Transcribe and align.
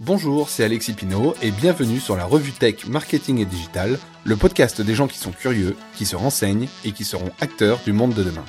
Bonjour, 0.00 0.48
c'est 0.48 0.64
Alexis 0.64 0.94
Pinault 0.94 1.36
et 1.40 1.52
bienvenue 1.52 2.00
sur 2.00 2.16
la 2.16 2.24
revue 2.24 2.50
Tech 2.50 2.86
Marketing 2.88 3.38
et 3.38 3.44
Digital, 3.44 3.96
le 4.24 4.34
podcast 4.34 4.80
des 4.80 4.94
gens 4.94 5.06
qui 5.06 5.18
sont 5.18 5.30
curieux, 5.30 5.76
qui 5.94 6.04
se 6.04 6.16
renseignent 6.16 6.66
et 6.84 6.90
qui 6.90 7.04
seront 7.04 7.30
acteurs 7.40 7.78
du 7.84 7.92
monde 7.92 8.12
de 8.12 8.24
demain. 8.24 8.44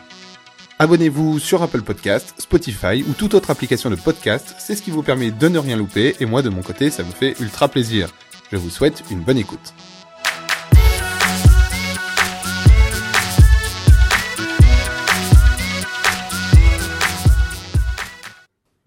Abonnez-vous 0.79 1.37
sur 1.37 1.61
Apple 1.61 1.83
Podcast, 1.83 2.33
Spotify 2.39 3.05
ou 3.07 3.13
toute 3.13 3.35
autre 3.35 3.51
application 3.51 3.91
de 3.91 3.95
podcast, 3.95 4.55
c'est 4.57 4.75
ce 4.75 4.81
qui 4.81 4.89
vous 4.89 5.03
permet 5.03 5.29
de 5.29 5.47
ne 5.47 5.59
rien 5.59 5.77
louper 5.77 6.15
et 6.19 6.25
moi 6.25 6.41
de 6.41 6.49
mon 6.49 6.63
côté 6.63 6.89
ça 6.89 7.03
me 7.03 7.11
fait 7.11 7.39
ultra 7.39 7.67
plaisir. 7.67 8.09
Je 8.51 8.57
vous 8.57 8.71
souhaite 8.71 9.03
une 9.11 9.21
bonne 9.21 9.37
écoute. 9.37 9.75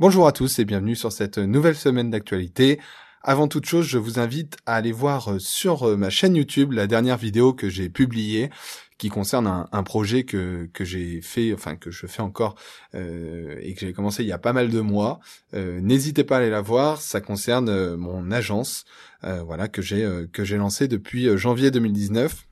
Bonjour 0.00 0.28
à 0.28 0.32
tous 0.32 0.60
et 0.60 0.64
bienvenue 0.64 0.94
sur 0.94 1.10
cette 1.10 1.38
nouvelle 1.38 1.74
semaine 1.74 2.08
d'actualité. 2.08 2.78
Avant 3.24 3.48
toute 3.48 3.64
chose, 3.66 3.84
je 3.84 3.98
vous 3.98 4.20
invite 4.20 4.56
à 4.64 4.76
aller 4.76 4.92
voir 4.92 5.32
euh, 5.32 5.38
sur 5.40 5.88
euh, 5.88 5.96
ma 5.96 6.08
chaîne 6.08 6.36
YouTube 6.36 6.70
la 6.70 6.86
dernière 6.86 7.16
vidéo 7.16 7.52
que 7.52 7.68
j'ai 7.68 7.88
publiée 7.88 8.48
qui 8.96 9.08
concerne 9.08 9.66
un, 9.72 9.82
projet 9.82 10.22
que, 10.22 10.70
que 10.72 10.84
j'ai 10.84 11.20
fait, 11.20 11.52
enfin 11.52 11.74
que 11.74 11.90
je 11.90 12.06
fais 12.06 12.22
encore 12.22 12.54
euh, 12.94 13.56
et 13.60 13.74
que 13.74 13.80
j'ai 13.80 13.92
commencé 13.92 14.22
il 14.22 14.28
y 14.28 14.32
a 14.32 14.38
pas 14.38 14.52
mal 14.52 14.70
de 14.70 14.80
mois. 14.80 15.18
N'hésitez 15.52 16.22
pas 16.22 16.36
à 16.36 16.38
aller 16.38 16.50
la 16.50 16.60
voir, 16.60 17.00
ça 17.00 17.20
concerne 17.20 17.96
mon 17.96 18.30
agence, 18.32 18.84
voilà 19.22 19.68
que 19.68 19.82
j'ai 19.82 20.26
que 20.32 20.42
j'ai 20.42 20.56
lancé 20.56 20.88
depuis 20.88 21.28
janvier 21.38 21.70
2019 21.70 22.48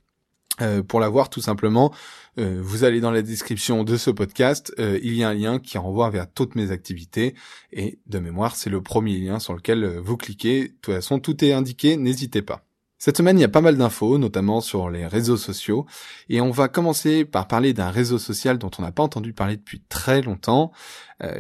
euh, 0.63 0.83
pour 0.83 1.01
la 1.01 1.09
voir 1.11 1.29
tout 1.29 1.43
simplement, 1.43 1.93
euh, 2.39 2.61
vous 2.63 2.85
allez 2.85 3.01
dans 3.01 3.11
la 3.11 3.23
description 3.23 3.83
de 3.85 3.97
ce 3.97 4.11
podcast, 4.11 4.75
euh, 4.79 4.99
il 5.03 5.15
y 5.15 5.25
a 5.25 5.29
un 5.29 5.35
lien 5.35 5.59
qui 5.59 5.79
renvoie 5.79 6.11
vers 6.11 6.31
toutes 6.31 6.55
mes 6.55 6.71
activités 6.71 7.35
et 7.73 7.99
de 8.07 8.19
mémoire 8.19 8.57
c'est 8.57 8.69
le 8.69 8.83
premier 8.83 9.19
lien 9.19 9.39
sur 9.39 9.55
lequel 9.55 9.99
vous 9.99 10.17
cliquez. 10.17 10.69
De 10.69 10.75
toute 10.83 10.95
façon 10.95 11.19
tout 11.19 11.45
est 11.45 11.53
indiqué, 11.53 11.97
n'hésitez 11.97 12.43
pas. 12.43 12.63
Cette 12.99 13.17
semaine 13.17 13.39
il 13.39 13.43
y 13.43 13.45
a 13.45 13.49
pas 13.49 13.61
mal 13.61 13.77
d'infos, 13.77 14.19
notamment 14.19 14.61
sur 14.61 14.91
les 14.91 15.07
réseaux 15.07 15.37
sociaux, 15.37 15.87
et 16.29 16.41
on 16.41 16.51
va 16.51 16.69
commencer 16.69 17.25
par 17.25 17.49
parler 17.49 17.73
d'un 17.73 17.91
réseau 17.91 18.19
social 18.19 18.59
dont 18.59 18.71
on 18.79 18.83
n'a 18.83 18.93
pas 18.93 19.03
entendu 19.03 19.33
parler 19.33 19.57
depuis 19.57 19.83
très 19.89 20.23
longtemps, 20.23 20.73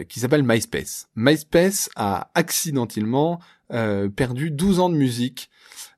qui 0.08 0.20
s'appelle 0.20 0.42
MySpace. 0.42 1.08
MySpace 1.16 1.88
a 1.96 2.30
accidentellement 2.34 3.40
perdu 3.68 4.50
12 4.50 4.80
ans 4.80 4.90
de 4.90 4.96
musique 4.96 5.50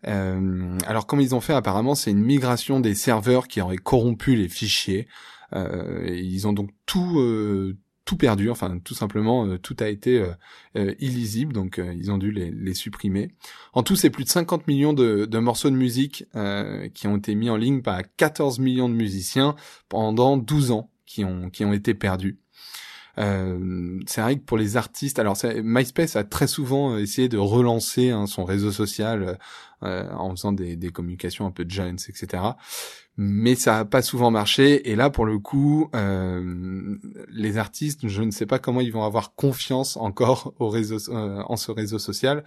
euh, 0.06 0.78
alors 0.86 1.06
comme 1.06 1.20
ils 1.20 1.34
ont 1.34 1.40
fait 1.40 1.54
apparemment, 1.54 1.94
c'est 1.94 2.10
une 2.10 2.22
migration 2.22 2.80
des 2.80 2.94
serveurs 2.94 3.48
qui 3.48 3.60
auraient 3.60 3.76
corrompu 3.76 4.36
les 4.36 4.48
fichiers. 4.48 5.08
Euh, 5.54 6.06
ils 6.08 6.46
ont 6.46 6.52
donc 6.52 6.70
tout 6.86 7.18
euh, 7.18 7.76
tout 8.04 8.16
perdu, 8.16 8.50
enfin 8.50 8.78
tout 8.78 8.94
simplement 8.94 9.58
tout 9.58 9.76
a 9.80 9.88
été 9.88 10.24
illisible, 10.98 11.52
donc 11.52 11.78
ils 11.78 12.10
ont 12.10 12.16
dû 12.16 12.30
les, 12.32 12.50
les, 12.50 12.72
supprimer. 12.72 13.32
En 13.74 13.82
tout, 13.82 13.96
c'est 13.96 14.08
plus 14.08 14.24
de 14.24 14.30
50 14.30 14.66
millions 14.66 14.94
de, 14.94 15.26
de 15.26 15.38
morceaux 15.38 15.68
de 15.68 15.76
musique 15.76 16.24
qui 16.94 17.06
ont 17.06 17.16
été 17.18 17.34
mis 17.34 17.50
en 17.50 17.56
ligne 17.56 17.82
par 17.82 18.00
14 18.16 18.60
millions 18.60 18.88
de 18.88 18.94
musiciens 18.94 19.56
pendant 19.90 20.38
12 20.38 20.70
ans 20.70 20.90
qui 21.04 21.22
ont 21.22 21.50
qui 21.50 21.66
ont 21.66 21.74
été 21.74 21.92
perdus. 21.92 22.38
Euh, 23.18 24.00
c'est 24.06 24.20
vrai 24.20 24.36
que 24.36 24.44
pour 24.44 24.56
les 24.56 24.76
artistes, 24.76 25.18
alors 25.18 25.36
MySpace 25.44 26.16
a 26.16 26.24
très 26.24 26.46
souvent 26.46 26.96
essayé 26.96 27.28
de 27.28 27.38
relancer 27.38 28.10
hein, 28.10 28.26
son 28.26 28.44
réseau 28.44 28.70
social 28.70 29.38
euh, 29.82 30.10
en 30.12 30.30
faisant 30.30 30.52
des, 30.52 30.76
des, 30.76 30.90
communications 30.90 31.46
un 31.46 31.50
peu 31.50 31.64
jeunes, 31.68 31.98
etc. 32.08 32.42
Mais 33.20 33.56
ça 33.56 33.80
a 33.80 33.84
pas 33.84 34.00
souvent 34.00 34.30
marché. 34.30 34.90
Et 34.90 34.94
là, 34.94 35.10
pour 35.10 35.26
le 35.26 35.40
coup, 35.40 35.90
euh, 35.96 36.96
les 37.28 37.58
artistes, 37.58 38.06
je 38.06 38.22
ne 38.22 38.30
sais 38.30 38.46
pas 38.46 38.60
comment 38.60 38.80
ils 38.80 38.92
vont 38.92 39.02
avoir 39.02 39.34
confiance 39.34 39.96
encore 39.96 40.54
au 40.60 40.68
réseau, 40.68 40.98
euh, 41.12 41.42
en 41.46 41.56
ce 41.56 41.72
réseau 41.72 41.98
social 41.98 42.44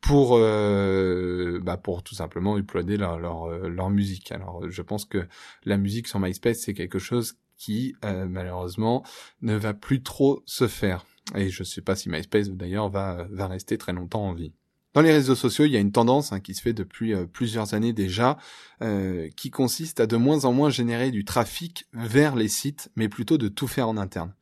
pour 0.00 0.36
euh, 0.36 1.60
bah 1.60 1.76
pour 1.76 2.04
tout 2.04 2.14
simplement 2.14 2.56
uploader 2.56 2.96
leur, 2.96 3.18
leur, 3.18 3.48
leur 3.48 3.90
musique. 3.90 4.32
Alors 4.32 4.68
je 4.68 4.82
pense 4.82 5.04
que 5.04 5.26
la 5.64 5.76
musique 5.76 6.08
sur 6.08 6.20
MySpace 6.20 6.58
c'est 6.58 6.74
quelque 6.74 6.98
chose 6.98 7.36
qui 7.58 7.94
euh, 8.04 8.26
malheureusement 8.26 9.04
ne 9.42 9.54
va 9.54 9.74
plus 9.74 10.02
trop 10.02 10.42
se 10.46 10.66
faire. 10.66 11.04
Et 11.34 11.50
je 11.50 11.62
sais 11.62 11.82
pas 11.82 11.96
si 11.96 12.08
MySpace 12.08 12.48
d'ailleurs 12.50 12.88
va 12.88 13.26
va 13.30 13.46
rester 13.46 13.76
très 13.76 13.92
longtemps 13.92 14.26
en 14.26 14.32
vie. 14.32 14.52
Dans 14.94 15.02
les 15.02 15.12
réseaux 15.12 15.34
sociaux, 15.34 15.66
il 15.66 15.72
y 15.72 15.76
a 15.76 15.80
une 15.80 15.92
tendance 15.92 16.32
hein, 16.32 16.40
qui 16.40 16.54
se 16.54 16.62
fait 16.62 16.72
depuis 16.72 17.14
euh, 17.14 17.26
plusieurs 17.26 17.74
années 17.74 17.92
déjà, 17.92 18.38
euh, 18.82 19.28
qui 19.36 19.50
consiste 19.50 20.00
à 20.00 20.06
de 20.06 20.16
moins 20.16 20.44
en 20.46 20.52
moins 20.52 20.70
générer 20.70 21.10
du 21.10 21.24
trafic 21.24 21.86
vers 21.92 22.34
les 22.34 22.48
sites, 22.48 22.90
mais 22.96 23.08
plutôt 23.08 23.36
de 23.36 23.48
tout 23.48 23.68
faire 23.68 23.88
en 23.88 23.96
interne. 23.96 24.34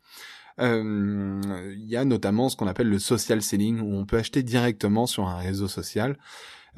Il 0.59 1.85
y 1.85 1.97
a 1.97 2.07
notamment 2.07 2.49
ce 2.49 2.57
qu'on 2.57 2.67
appelle 2.67 2.89
le 2.89 2.99
social 2.99 3.43
selling, 3.43 3.81
où 3.81 3.95
on 3.95 4.07
peut 4.07 4.17
acheter 4.17 4.43
directement 4.43 5.07
sur 5.07 5.29
un 5.29 5.37
réseau 5.37 5.69
social. 5.69 6.17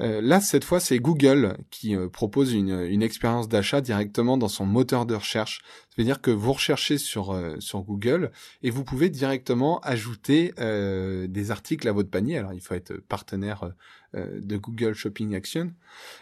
Euh, 0.01 0.21
là, 0.21 0.39
cette 0.39 0.63
fois, 0.63 0.79
c'est 0.79 0.99
Google 0.99 1.57
qui 1.69 1.95
euh, 1.95 2.07
propose 2.07 2.53
une, 2.53 2.85
une 2.85 3.01
expérience 3.01 3.49
d'achat 3.49 3.81
directement 3.81 4.37
dans 4.37 4.47
son 4.47 4.65
moteur 4.65 5.05
de 5.05 5.15
recherche. 5.15 5.61
Ça 5.89 5.95
veut 5.97 6.03
dire 6.03 6.21
que 6.21 6.31
vous 6.31 6.53
recherchez 6.53 6.97
sur 6.97 7.31
euh, 7.31 7.55
sur 7.59 7.81
Google 7.81 8.31
et 8.63 8.69
vous 8.69 8.83
pouvez 8.83 9.09
directement 9.09 9.79
ajouter 9.81 10.53
des 10.57 11.51
articles 11.51 11.87
à 11.87 11.91
votre 11.91 12.09
panier. 12.09 12.37
Alors, 12.37 12.53
il 12.53 12.61
faut 12.61 12.73
être 12.73 12.97
partenaire 13.07 13.71
de 14.13 14.57
Google 14.57 14.93
Shopping 14.93 15.35
Action, 15.35 15.71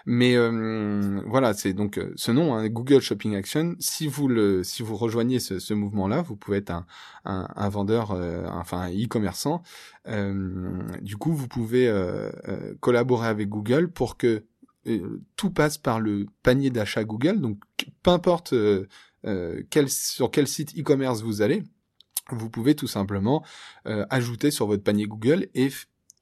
mais 0.06 0.36
voilà, 1.26 1.54
c'est 1.54 1.74
donc 1.74 2.00
ce 2.16 2.32
nom, 2.32 2.56
hein, 2.56 2.68
Google 2.68 3.02
Shopping 3.02 3.36
Action. 3.36 3.76
Si 3.80 4.08
vous 4.08 4.28
le 4.28 4.64
si 4.64 4.84
vous 4.84 4.96
rejoignez 4.96 5.40
ce, 5.40 5.60
ce 5.60 5.74
mouvement-là, 5.74 6.22
vous 6.22 6.36
pouvez 6.36 6.58
être 6.58 6.72
un, 6.72 6.86
un, 7.26 7.48
un 7.56 7.70
vendeur, 7.70 8.12
enfin 8.52 8.82
un 8.82 8.90
e-commerçant. 8.92 9.64
du 10.06 11.18
coup, 11.18 11.34
vous 11.34 11.48
pouvez 11.48 11.90
collaborer 12.80 13.28
avec 13.28 13.50
Google 13.50 13.90
pour 13.90 14.18
que 14.18 14.44
euh, 14.88 15.22
tout 15.36 15.52
passe 15.52 15.78
par 15.78 16.00
le 16.00 16.28
panier 16.44 16.70
d'achat 16.70 17.04
Google. 17.04 17.42
Donc, 17.42 17.60
peu 18.04 18.12
importe 18.12 18.54
euh, 18.54 18.88
euh, 19.26 19.62
quel, 19.70 19.90
sur 19.90 20.32
quel 20.32 20.48
site 20.48 20.78
e-commerce 20.80 21.22
vous 21.22 21.42
allez, 21.42 21.64
vous 22.30 22.50
pouvez 22.50 22.76
tout 22.76 22.88
simplement 22.88 23.44
ajouter 23.86 24.52
sur 24.52 24.68
votre 24.68 24.84
panier 24.84 25.06
Google 25.06 25.48
et 25.54 25.70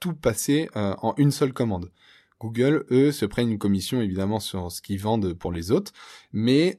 tout 0.05 0.13
passer 0.13 0.69
en 0.75 1.15
une 1.17 1.31
seule 1.31 1.51
commande. 1.51 1.91
Google, 2.39 2.85
eux, 2.91 3.11
se 3.11 3.25
prennent 3.25 3.49
une 3.49 3.57
commission 3.57 4.01
évidemment 4.01 4.39
sur 4.39 4.71
ce 4.71 4.81
qu'ils 4.81 4.99
vendent 4.99 5.33
pour 5.33 5.51
les 5.51 5.71
autres, 5.71 5.93
mais 6.31 6.77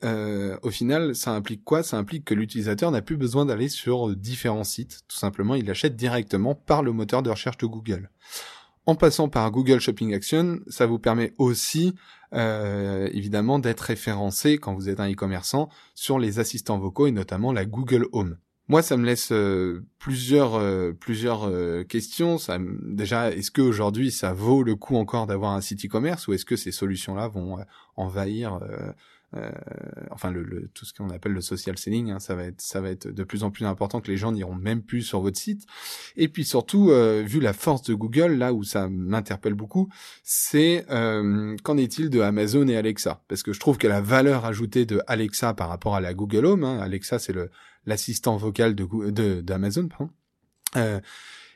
au 0.62 0.70
final, 0.70 1.16
ça 1.16 1.32
implique 1.32 1.64
quoi? 1.64 1.82
Ça 1.82 1.98
implique 1.98 2.25
que 2.25 2.34
l'utilisateur 2.34 2.92
n'a 2.92 3.03
plus 3.03 3.16
besoin 3.16 3.47
d'aller 3.47 3.69
sur 3.69 4.14
différents 4.14 4.64
sites. 4.64 5.03
Tout 5.09 5.16
simplement, 5.16 5.56
il 5.56 5.69
achète 5.69 5.97
directement 5.97 6.54
par 6.54 6.84
le 6.84 6.92
moteur 6.92 7.25
de 7.25 7.31
recherche 7.31 7.59
de 7.59 7.66
Google. 7.66 8.10
En 8.88 8.94
passant 8.94 9.28
par 9.28 9.50
Google 9.50 9.81
Shopping 9.81 10.14
Action, 10.14 10.60
ça 10.69 10.87
vous 10.87 11.00
permet 11.00 11.32
aussi 11.38 11.97
euh, 12.32 13.08
évidemment 13.12 13.58
d'être 13.58 13.81
référencé 13.81 14.58
quand 14.58 14.75
vous 14.75 14.88
êtes 14.88 15.00
un 15.00 15.10
e-commerçant 15.10 15.69
sur 15.97 16.20
les 16.20 16.38
assistants 16.38 16.78
vocaux 16.78 17.08
et 17.08 17.10
notamment 17.10 17.53
la 17.53 17.64
Google 17.64 18.06
Home. 18.12 18.37
Moi, 18.69 18.82
ça 18.82 18.97
me 18.97 19.06
laisse 19.06 19.31
euh, 19.32 19.84
plusieurs 19.99 20.54
euh, 20.54 20.93
plusieurs 20.93 21.50
questions. 21.87 22.38
Ça, 22.38 22.59
déjà, 22.82 23.31
est-ce 23.31 23.50
qu'aujourd'hui 23.50 24.10
ça 24.10 24.32
vaut 24.32 24.62
le 24.62 24.75
coup 24.77 24.97
encore 24.97 25.27
d'avoir 25.27 25.53
un 25.53 25.60
site 25.60 25.84
e-commerce 25.84 26.27
ou 26.28 26.32
est-ce 26.32 26.44
que 26.44 26.56
ces 26.56 26.72
solutions-là 26.72 27.28
vont 27.28 27.59
envahir 27.97 28.60
euh, 29.34 29.50
enfin 30.12 30.31
le, 30.31 30.69
tout 30.72 30.84
ce 30.84 30.94
qu'on 30.94 31.10
appelle 31.10 31.32
le 31.32 31.41
social 31.41 31.76
selling, 31.76 32.10
hein, 32.10 32.21
ça 32.21 32.37
va 32.37 32.44
être 32.44 32.60
ça 32.60 32.81
va 32.81 32.91
être 32.91 33.09
de 33.09 33.25
plus 33.25 33.43
en 33.43 33.50
plus 33.50 33.65
important 33.65 34.00
que 34.00 34.10
les 34.10 34.16
gens 34.16 34.31
n'iront 34.31 34.55
même 34.55 34.82
plus 34.82 35.03
sur 35.03 35.21
votre 35.21 35.38
site. 35.38 35.66
Et 36.16 36.28
puis 36.28 36.44
surtout, 36.44 36.91
euh, 36.91 37.22
vu 37.26 37.41
la 37.41 37.53
force 37.53 37.82
de 37.82 37.94
Google, 37.94 38.34
là 38.34 38.53
où 38.53 38.62
ça 38.62 38.88
m'interpelle 38.88 39.55
beaucoup, 39.55 39.88
c'est 40.22 40.87
euh, 40.91 41.56
qu'en 41.65 41.76
est-il 41.76 42.09
de 42.09 42.21
Amazon 42.21 42.69
et 42.69 42.76
Alexa? 42.76 43.21
Parce 43.28 43.43
que 43.43 43.53
je 43.53 43.60
trouve 43.60 43.78
que 43.78 43.88
la 43.88 44.00
valeur 44.00 44.44
ajoutée 44.44 44.87
de 44.87 45.00
Alexa 45.09 45.55
par 45.55 45.69
rapport 45.69 45.97
à 45.97 46.00
la 46.00 46.15
Google 46.15 46.47
Home, 46.47 46.65
hein, 46.65 46.78
Alexa 46.78 47.19
c'est 47.19 47.32
le 47.32 47.50
l'assistant 47.86 48.36
vocal 48.36 48.74
de 48.74 49.41
d'Amazon, 49.41 49.88
pardon. 49.88 50.10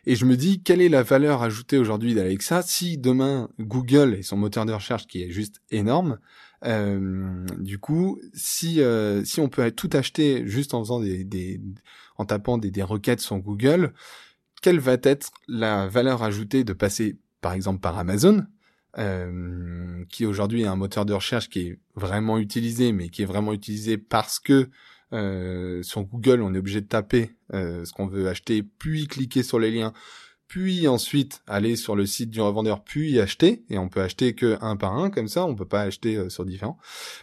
Et 0.07 0.17
je 0.17 0.25
me 0.25 0.37
dis, 0.37 0.63
quelle 0.63 0.81
est 0.81 0.89
la 0.89 1.03
valeur 1.03 1.43
ajoutée 1.43 1.77
aujourd'hui 1.77 2.15
d'Alexa 2.15 2.63
si 2.63 2.97
demain 2.97 3.51
Google 3.59 4.15
et 4.15 4.23
son 4.23 4.37
moteur 4.37 4.65
de 4.65 4.73
recherche 4.73 5.07
qui 5.07 5.23
est 5.23 5.31
juste 5.31 5.61
énorme, 5.71 6.19
euh, 6.65 7.45
du 7.59 7.79
coup, 7.79 8.19
si 8.33 8.81
euh, 8.81 9.25
si 9.25 9.41
on 9.41 9.49
peut 9.49 9.71
tout 9.71 9.91
acheter 9.93 10.47
juste 10.47 10.75
en 10.75 10.83
faisant 10.83 11.01
des, 11.01 11.25
des 11.25 11.61
en 12.17 12.25
tapant 12.25 12.59
des, 12.59 12.71
des 12.71 12.83
requêtes 12.83 13.21
sur 13.21 13.39
Google, 13.39 13.93
quelle 14.63 14.79
va 14.79 14.97
être 15.03 15.31
la 15.49 15.87
valeur 15.87 16.23
ajoutée 16.23 16.65
de 16.65 16.73
passer 16.73 17.19
par 17.41 17.53
exemple 17.53 17.81
par 17.81 17.99
Amazon, 17.99 18.47
euh, 18.99 20.05
qui 20.11 20.27
aujourd'hui 20.27 20.63
est 20.63 20.67
un 20.67 20.77
moteur 20.77 21.07
de 21.07 21.15
recherche 21.15 21.49
qui 21.49 21.61
est 21.61 21.79
vraiment 21.95 22.39
utilisé, 22.39 22.93
mais 22.93 23.09
qui 23.09 23.23
est 23.23 23.27
vraiment 23.27 23.53
utilisé 23.53 23.97
parce 23.97 24.39
que 24.39 24.53
euh, 24.53 24.67
sur 25.13 26.05
Google 26.05 26.43
on 26.43 26.55
est 26.55 26.59
obligé 26.59 26.81
de 26.81 26.87
taper 26.87 27.33
euh, 27.53 27.85
ce 27.85 27.93
qu'on 27.93 28.07
veut 28.07 28.29
acheter, 28.29 28.63
puis 28.63 29.07
cliquer 29.07 29.43
sur 29.43 29.59
les 29.59 29.71
liens 29.71 29.93
puis 30.51 30.89
ensuite 30.89 31.43
aller 31.47 31.77
sur 31.77 31.95
le 31.95 32.07
site 32.07 32.29
du 32.29 32.41
revendeur, 32.41 32.83
puis 32.83 33.21
acheter. 33.21 33.63
Et 33.71 33.79
on 33.79 33.89
peut 33.89 34.01
acheter 34.01 34.35
que 34.35 34.59
un 34.61 34.75
par 34.75 34.99
un 34.99 35.09
comme 35.09 35.29
ça, 35.29 35.47
on 35.47 35.55
peut 35.55 35.65
pas 35.65 35.83
acheter 35.83 36.17
euh, 36.17 36.29
sur 36.29 36.45
différents. 36.45 36.77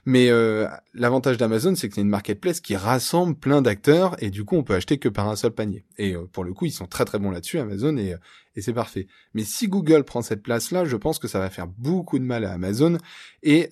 Mais 0.06 0.30
euh, 0.30 0.66
l'avantage 0.94 1.36
d'Amazon, 1.36 1.76
c'est 1.76 1.90
que 1.90 1.96
c'est 1.96 2.02
une 2.02 2.08
marketplace 2.08 2.62
qui 2.62 2.78
rassemble 2.78 3.36
plein 3.36 3.62
d'acteurs 3.62 4.16
et 4.24 4.30
du 4.30 4.46
coup, 4.46 4.56
on 4.56 4.64
peut 4.64 4.76
acheter 4.76 4.98
que 4.98 5.10
par 5.10 5.28
un 5.28 5.36
seul 5.36 5.52
panier. 5.52 5.84
Et 5.98 6.16
euh, 6.16 6.24
pour 6.32 6.46
le 6.46 6.54
coup, 6.54 6.68
ils 6.68 6.72
sont 6.72 6.86
très 6.86 7.04
très 7.04 7.20
bons 7.20 7.30
là-dessus, 7.30 7.60
Amazon, 7.60 7.98
et, 7.98 8.16
et 8.56 8.62
c'est 8.62 8.72
parfait. 8.72 9.08
Mais 9.34 9.44
si 9.44 9.68
Google 9.68 10.06
prend 10.06 10.22
cette 10.22 10.42
place-là, 10.42 10.86
je 10.86 10.96
pense 10.96 11.20
que 11.20 11.28
ça 11.28 11.40
va 11.40 11.50
faire 11.50 11.68
beaucoup 11.68 12.20
de 12.20 12.24
mal 12.24 12.46
à 12.46 12.54
Amazon. 12.54 12.98
Et, 13.44 13.70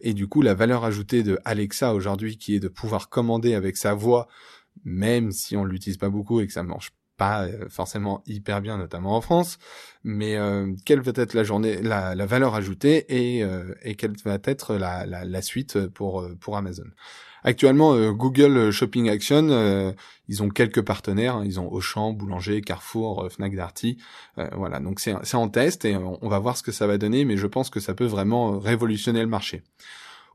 et 0.00 0.14
du 0.14 0.26
coup, 0.26 0.40
la 0.40 0.54
valeur 0.54 0.86
ajoutée 0.86 1.22
de 1.22 1.38
Alexa 1.44 1.92
aujourd'hui, 1.92 2.38
qui 2.38 2.54
est 2.54 2.60
de 2.60 2.68
pouvoir 2.68 3.10
commander 3.10 3.52
avec 3.52 3.76
sa 3.76 3.92
voix, 3.92 4.26
même 4.84 5.32
si 5.32 5.54
on 5.54 5.64
l'utilise 5.64 5.98
pas 5.98 6.08
beaucoup 6.08 6.40
et 6.40 6.46
que 6.46 6.52
ça 6.54 6.62
marche 6.62 6.92
pas 7.16 7.44
euh, 7.44 7.68
forcément 7.68 8.22
hyper 8.26 8.60
bien, 8.60 8.76
notamment 8.78 9.16
en 9.16 9.20
France, 9.20 9.58
mais 10.04 10.36
euh, 10.36 10.72
quelle 10.84 11.00
va 11.00 11.12
être 11.14 11.34
la 11.34 11.44
journée, 11.44 11.80
la, 11.82 12.14
la 12.14 12.26
valeur 12.26 12.54
ajoutée 12.54 13.06
et, 13.08 13.42
euh, 13.42 13.74
et 13.82 13.94
quelle 13.94 14.14
va 14.24 14.38
être 14.44 14.74
la, 14.76 15.06
la, 15.06 15.24
la, 15.24 15.42
suite 15.42 15.86
pour 15.88 16.26
pour 16.40 16.56
Amazon. 16.56 16.86
Actuellement, 17.44 18.10
Google 18.10 18.72
Shopping 18.72 19.08
Action, 19.08 19.94
ils 20.26 20.42
ont 20.42 20.48
quelques 20.48 20.82
partenaires, 20.82 21.36
hein. 21.36 21.44
ils 21.44 21.60
ont 21.60 21.72
Auchan, 21.72 22.12
Boulanger, 22.12 22.60
Carrefour, 22.60 23.28
Fnac 23.30 23.54
Darty, 23.54 23.98
voilà. 24.56 24.80
Donc 24.80 24.98
c'est 24.98 25.14
c'est 25.22 25.36
en 25.36 25.48
test 25.48 25.84
et 25.84 25.96
on 25.96 26.28
va 26.28 26.40
voir 26.40 26.56
ce 26.56 26.64
que 26.64 26.72
ça 26.72 26.88
va 26.88 26.98
donner, 26.98 27.24
mais 27.24 27.36
je 27.36 27.46
pense 27.46 27.70
que 27.70 27.78
ça 27.78 27.94
peut 27.94 28.06
vraiment 28.06 28.58
révolutionner 28.58 29.20
le 29.20 29.28
marché. 29.28 29.62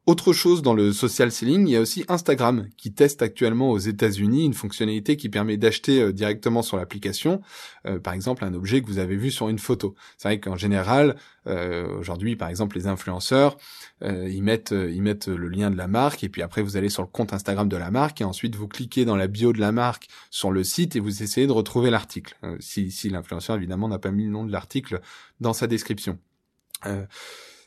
Autre 0.08 0.34
chose 0.34 0.64
dans 0.64 0.74
le 0.74 0.94
social 0.94 1.32
selling, 1.32 1.68
il 1.68 1.74
y 1.74 1.76
a 1.76 1.80
aussi 1.80 2.04
Instagram 2.08 2.68
qui 2.76 2.92
teste 2.92 3.22
actuellement 3.22 3.70
aux 3.70 3.78
États-Unis 3.78 4.46
une 4.46 4.56
fonctionnalité 4.56 5.16
qui 5.16 5.30
permet 5.30 5.58
d'acheter 5.58 6.02
euh, 6.02 6.12
directement 6.12 6.64
sur 6.64 6.76
l'application, 6.76 7.42
euh, 7.86 8.00
par 8.00 8.16
exemple 8.16 8.44
un 8.44 8.56
objet 8.56 8.82
que 8.82 8.88
vous 8.88 8.98
avez 8.98 9.16
vu 9.16 9.30
sur 9.30 9.48
une 9.48 9.60
photo. 9.60 9.94
C'est 10.18 10.28
vrai 10.28 10.40
qu'en 10.40 10.58
général, 10.58 11.18
euh, 11.46 12.00
aujourd'hui, 12.00 12.36
par 12.36 12.50
exemple, 12.50 12.78
les 12.78 12.88
influenceurs, 12.88 13.58
ils 14.04 14.42
mettent 14.42 14.74
ils 14.74 15.04
mettent 15.04 15.28
le 15.28 15.48
lien 15.48 15.70
de 15.70 15.78
la 15.78 15.88
marque 15.88 16.24
et 16.24 16.30
puis 16.30 16.42
après 16.42 16.64
vous 16.64 16.76
allez 16.76 16.90
sur 16.90 17.04
le 17.04 17.08
compte 17.08 17.34
Instagram 17.34 17.70
de 17.70 17.78
la 17.78 17.92
marque 17.92 18.20
et 18.22 18.24
ensuite 18.24 18.56
vous 18.56 18.68
cliquez 18.68 19.06
dans 19.06 19.16
la 19.16 19.28
bio 19.28 19.54
de 19.54 19.60
la 19.60 19.72
marque 19.72 20.08
sur 20.32 20.52
le 20.52 20.64
site 20.64 20.96
et 20.96 21.00
vous 21.00 21.22
essayez 21.22 21.46
de 21.46 21.52
retrouver 21.52 21.92
l'article. 21.92 22.36
si 22.60 22.90
si 22.90 23.10
l'influenceur 23.10 23.58
évidemment 23.58 23.88
n'a 23.88 24.00
pas 24.00 24.10
mis 24.10 24.26
le 24.26 24.32
nom 24.32 24.44
de 24.44 24.52
l'article 24.52 25.02
dans 25.40 25.54
sa 25.54 25.68
description. 25.68 26.18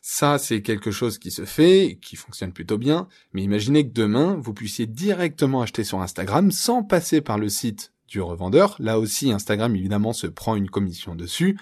Ça, 0.06 0.36
c'est 0.36 0.60
quelque 0.60 0.90
chose 0.90 1.18
qui 1.18 1.30
se 1.30 1.46
fait, 1.46 1.98
qui 2.02 2.16
fonctionne 2.16 2.52
plutôt 2.52 2.76
bien, 2.76 3.08
mais 3.32 3.42
imaginez 3.42 3.88
que 3.88 3.94
demain, 3.94 4.36
vous 4.38 4.52
puissiez 4.52 4.84
directement 4.84 5.62
acheter 5.62 5.82
sur 5.82 6.02
Instagram 6.02 6.50
sans 6.50 6.82
passer 6.82 7.22
par 7.22 7.38
le 7.38 7.48
site 7.48 7.94
du 8.06 8.20
revendeur. 8.20 8.76
Là 8.80 8.98
aussi, 8.98 9.32
Instagram, 9.32 9.74
évidemment, 9.74 10.12
se 10.12 10.26
prend 10.26 10.56
une 10.56 10.68
commission 10.68 11.14
dessus. 11.14 11.58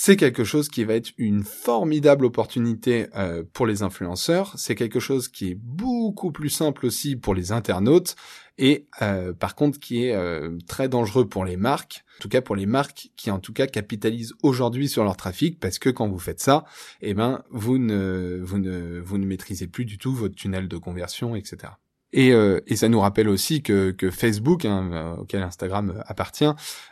C'est 0.00 0.14
quelque 0.14 0.44
chose 0.44 0.68
qui 0.68 0.84
va 0.84 0.94
être 0.94 1.10
une 1.18 1.42
formidable 1.42 2.24
opportunité 2.24 3.08
euh, 3.16 3.42
pour 3.52 3.66
les 3.66 3.82
influenceurs. 3.82 4.54
C'est 4.56 4.76
quelque 4.76 5.00
chose 5.00 5.26
qui 5.26 5.48
est 5.50 5.58
beaucoup 5.60 6.30
plus 6.30 6.50
simple 6.50 6.86
aussi 6.86 7.16
pour 7.16 7.34
les 7.34 7.50
internautes 7.50 8.14
et 8.58 8.86
euh, 9.02 9.32
par 9.32 9.56
contre 9.56 9.80
qui 9.80 10.04
est 10.04 10.14
euh, 10.14 10.56
très 10.68 10.88
dangereux 10.88 11.28
pour 11.28 11.44
les 11.44 11.56
marques. 11.56 12.04
En 12.18 12.22
tout 12.22 12.28
cas 12.28 12.40
pour 12.40 12.54
les 12.54 12.64
marques 12.64 13.10
qui 13.16 13.32
en 13.32 13.40
tout 13.40 13.52
cas 13.52 13.66
capitalisent 13.66 14.34
aujourd'hui 14.44 14.88
sur 14.88 15.02
leur 15.02 15.16
trafic 15.16 15.58
parce 15.58 15.80
que 15.80 15.90
quand 15.90 16.06
vous 16.06 16.20
faites 16.20 16.40
ça, 16.40 16.64
eh 17.02 17.12
ben 17.12 17.42
vous 17.50 17.78
ne 17.78 18.40
vous 18.40 18.60
ne 18.60 19.00
vous 19.00 19.18
ne 19.18 19.26
maîtrisez 19.26 19.66
plus 19.66 19.84
du 19.84 19.98
tout 19.98 20.14
votre 20.14 20.36
tunnel 20.36 20.68
de 20.68 20.76
conversion, 20.76 21.34
etc. 21.34 21.72
Et, 22.12 22.32
euh, 22.32 22.60
et, 22.66 22.76
ça 22.76 22.88
nous 22.88 23.00
rappelle 23.00 23.28
aussi 23.28 23.62
que, 23.62 23.90
que 23.90 24.10
Facebook, 24.10 24.64
hein, 24.64 24.90
euh, 24.92 25.16
auquel 25.16 25.42
Instagram 25.42 26.02
appartient, 26.06 26.50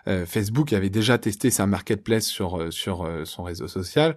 euh, 0.09 0.27
Facebook 0.27 0.75
avait 0.75 0.91
déjà 0.91 1.17
testé 1.17 1.51
sa 1.51 1.67
marketplace 1.67 2.27
sur 2.27 2.71
sur 2.71 3.09
son 3.25 3.43
réseau 3.43 3.67
social, 3.67 4.17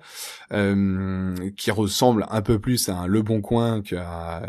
qui 1.56 1.72
ressemble 1.72 2.26
un 2.30 2.42
peu 2.42 2.60
plus 2.60 2.90
à 2.90 2.98
un 2.98 3.08
Le 3.08 3.22
Bon 3.22 3.42
Coin 3.42 3.82
qu'à 3.82 4.42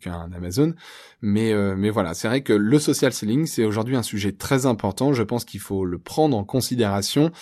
qu'un 0.00 0.30
Amazon. 0.32 0.74
Mais 1.22 1.52
mais 1.74 1.90
voilà, 1.90 2.14
c'est 2.14 2.28
vrai 2.28 2.42
que 2.42 2.52
le 2.52 2.78
social 2.78 3.12
selling 3.12 3.46
c'est 3.46 3.64
aujourd'hui 3.64 3.96
un 3.96 4.02
sujet 4.04 4.32
très 4.32 4.66
important. 4.66 5.12
Je 5.12 5.22
pense 5.24 5.44
qu'il 5.44 5.60
faut 5.60 5.84
le 5.84 5.98
prendre 5.98 6.36
en 6.36 6.44
considération 6.44 7.32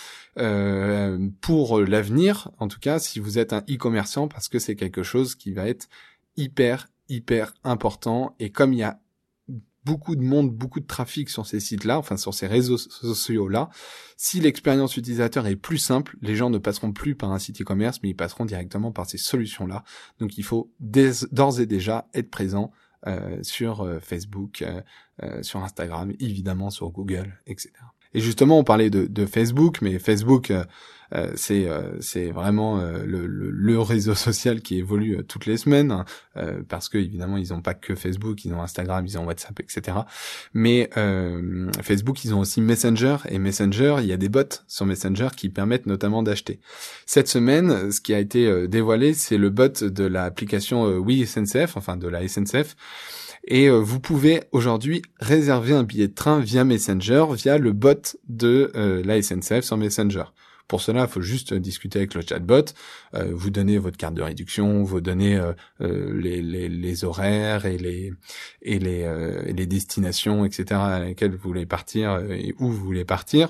pour 1.41 1.79
l'avenir, 1.81 2.49
en 2.57 2.67
tout 2.67 2.79
cas 2.79 2.97
si 2.97 3.19
vous 3.19 3.37
êtes 3.37 3.53
un 3.53 3.63
e-commerçant, 3.69 4.27
parce 4.27 4.49
que 4.49 4.57
c'est 4.57 4.75
quelque 4.75 5.03
chose 5.03 5.35
qui 5.35 5.51
va 5.53 5.67
être 5.67 5.87
hyper 6.37 6.87
hyper 7.09 7.53
important. 7.63 8.35
Et 8.39 8.49
comme 8.51 8.73
il 8.73 8.79
y 8.79 8.83
a 8.83 8.99
beaucoup 9.85 10.15
de 10.15 10.23
monde, 10.23 10.49
beaucoup 10.49 10.79
de 10.79 10.85
trafic 10.85 11.29
sur 11.29 11.45
ces 11.45 11.59
sites-là, 11.59 11.99
enfin 11.99 12.17
sur 12.17 12.33
ces 12.33 12.47
réseaux 12.47 12.77
sociaux-là, 12.77 13.69
si 14.17 14.39
l'expérience 14.39 14.97
utilisateur 14.97 15.45
est 15.47 15.55
plus 15.55 15.77
simple, 15.77 16.17
les 16.21 16.35
gens 16.35 16.49
ne 16.49 16.57
passeront 16.57 16.91
plus 16.91 17.15
par 17.15 17.31
un 17.31 17.39
site 17.39 17.61
e-commerce, 17.61 17.99
mais 18.01 18.09
ils 18.09 18.15
passeront 18.15 18.45
directement 18.45 18.91
par 18.91 19.05
ces 19.05 19.17
solutions-là. 19.17 19.83
Donc 20.19 20.37
il 20.37 20.43
faut 20.43 20.71
d'ores 20.79 21.59
et 21.59 21.67
déjà 21.67 22.07
être 22.13 22.31
présent 22.31 22.71
euh, 23.07 23.37
sur 23.43 23.81
euh, 23.81 23.99
Facebook, 23.99 24.63
euh, 25.21 25.43
sur 25.43 25.63
Instagram, 25.63 26.11
évidemment 26.19 26.71
sur 26.71 26.89
Google, 26.89 27.39
etc. 27.45 27.71
Et 28.15 28.19
justement, 28.19 28.57
on 28.57 28.63
parlait 28.63 28.89
de, 28.89 29.05
de 29.05 29.25
Facebook, 29.27 29.81
mais 29.81 29.99
Facebook, 29.99 30.51
euh, 31.13 31.25
euh 31.25 31.31
c'est 31.35 31.67
euh, 31.67 31.99
c'est 31.99 32.31
vraiment 32.31 32.79
euh, 32.79 33.03
le, 33.05 33.27
le, 33.27 33.79
réseau 33.79 34.15
social 34.15 34.61
qui 34.61 34.77
évolue 34.77 35.23
toutes 35.27 35.45
les 35.45 35.57
semaines, 35.57 35.91
hein, 35.91 36.05
parce 36.69 36.89
que 36.89 36.97
évidemment, 36.97 37.37
ils 37.37 37.49
n'ont 37.49 37.61
pas 37.61 37.73
que 37.73 37.95
Facebook, 37.95 38.45
ils 38.45 38.53
ont 38.53 38.61
Instagram, 38.61 39.05
ils 39.05 39.17
ont 39.17 39.25
WhatsApp, 39.25 39.59
etc. 39.59 39.97
Mais 40.53 40.89
Facebook, 41.81 42.23
ils 42.23 42.33
ont 42.33 42.39
aussi 42.39 42.61
Messenger, 42.61 43.17
et 43.29 43.39
Messenger, 43.39 43.97
il 43.99 44.05
y 44.05 44.13
a 44.13 44.17
des 44.17 44.29
bots 44.29 44.43
sur 44.67 44.85
Messenger 44.85 45.29
qui 45.35 45.49
permettent 45.49 45.85
notamment 45.85 46.23
d'acheter. 46.23 46.59
Cette 47.05 47.27
semaine, 47.27 47.91
ce 47.91 48.01
qui 48.01 48.13
a 48.13 48.19
été 48.19 48.67
dévoilé, 48.67 49.13
c'est 49.13 49.37
le 49.37 49.49
bot 49.49 49.83
de 49.83 50.03
l'application 50.05 50.85
Oui 50.97 51.25
SNCF, 51.25 51.77
enfin 51.77 51.97
de 51.97 52.07
la 52.07 52.27
SNCF 52.27 52.75
et 53.47 53.67
euh, 53.67 53.79
vous 53.79 53.99
pouvez 53.99 54.43
aujourd'hui 54.51 55.01
réserver 55.19 55.73
un 55.73 55.83
billet 55.83 56.07
de 56.07 56.13
train 56.13 56.39
via 56.39 56.63
Messenger, 56.63 57.25
via 57.33 57.57
le 57.57 57.71
bot 57.73 58.17
de 58.27 58.71
euh, 58.75 59.03
la 59.05 59.21
SNCF 59.21 59.61
sur 59.61 59.77
Messenger. 59.77 60.23
Pour 60.67 60.81
cela, 60.81 61.01
il 61.01 61.07
faut 61.07 61.21
juste 61.21 61.53
discuter 61.53 61.99
avec 61.99 62.13
le 62.13 62.21
chatbot, 62.21 62.65
euh, 63.13 63.31
vous 63.33 63.49
donner 63.49 63.77
votre 63.77 63.97
carte 63.97 64.15
de 64.15 64.21
réduction, 64.21 64.83
vous 64.83 65.01
donner 65.01 65.39
les, 65.79 66.41
les, 66.41 66.69
les, 66.69 67.05
horaires 67.05 67.65
et 67.65 67.77
les 67.77 68.13
les, 68.61 69.65
destinations, 69.65 70.45
etc. 70.45 70.65
à 70.71 70.99
lesquelles 70.99 71.31
vous 71.31 71.49
voulez 71.49 71.65
partir 71.65 72.19
et 72.31 72.53
où 72.59 72.69
vous 72.69 72.85
voulez 72.85 73.05
partir. 73.05 73.49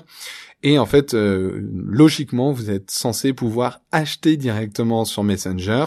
Et 0.62 0.78
en 0.78 0.86
fait, 0.86 1.14
euh, 1.14 1.60
logiquement, 1.72 2.50
vous 2.50 2.70
êtes 2.70 2.90
censé 2.90 3.32
pouvoir 3.32 3.82
acheter 3.92 4.36
directement 4.36 5.04
sur 5.04 5.22
Messenger. 5.22 5.84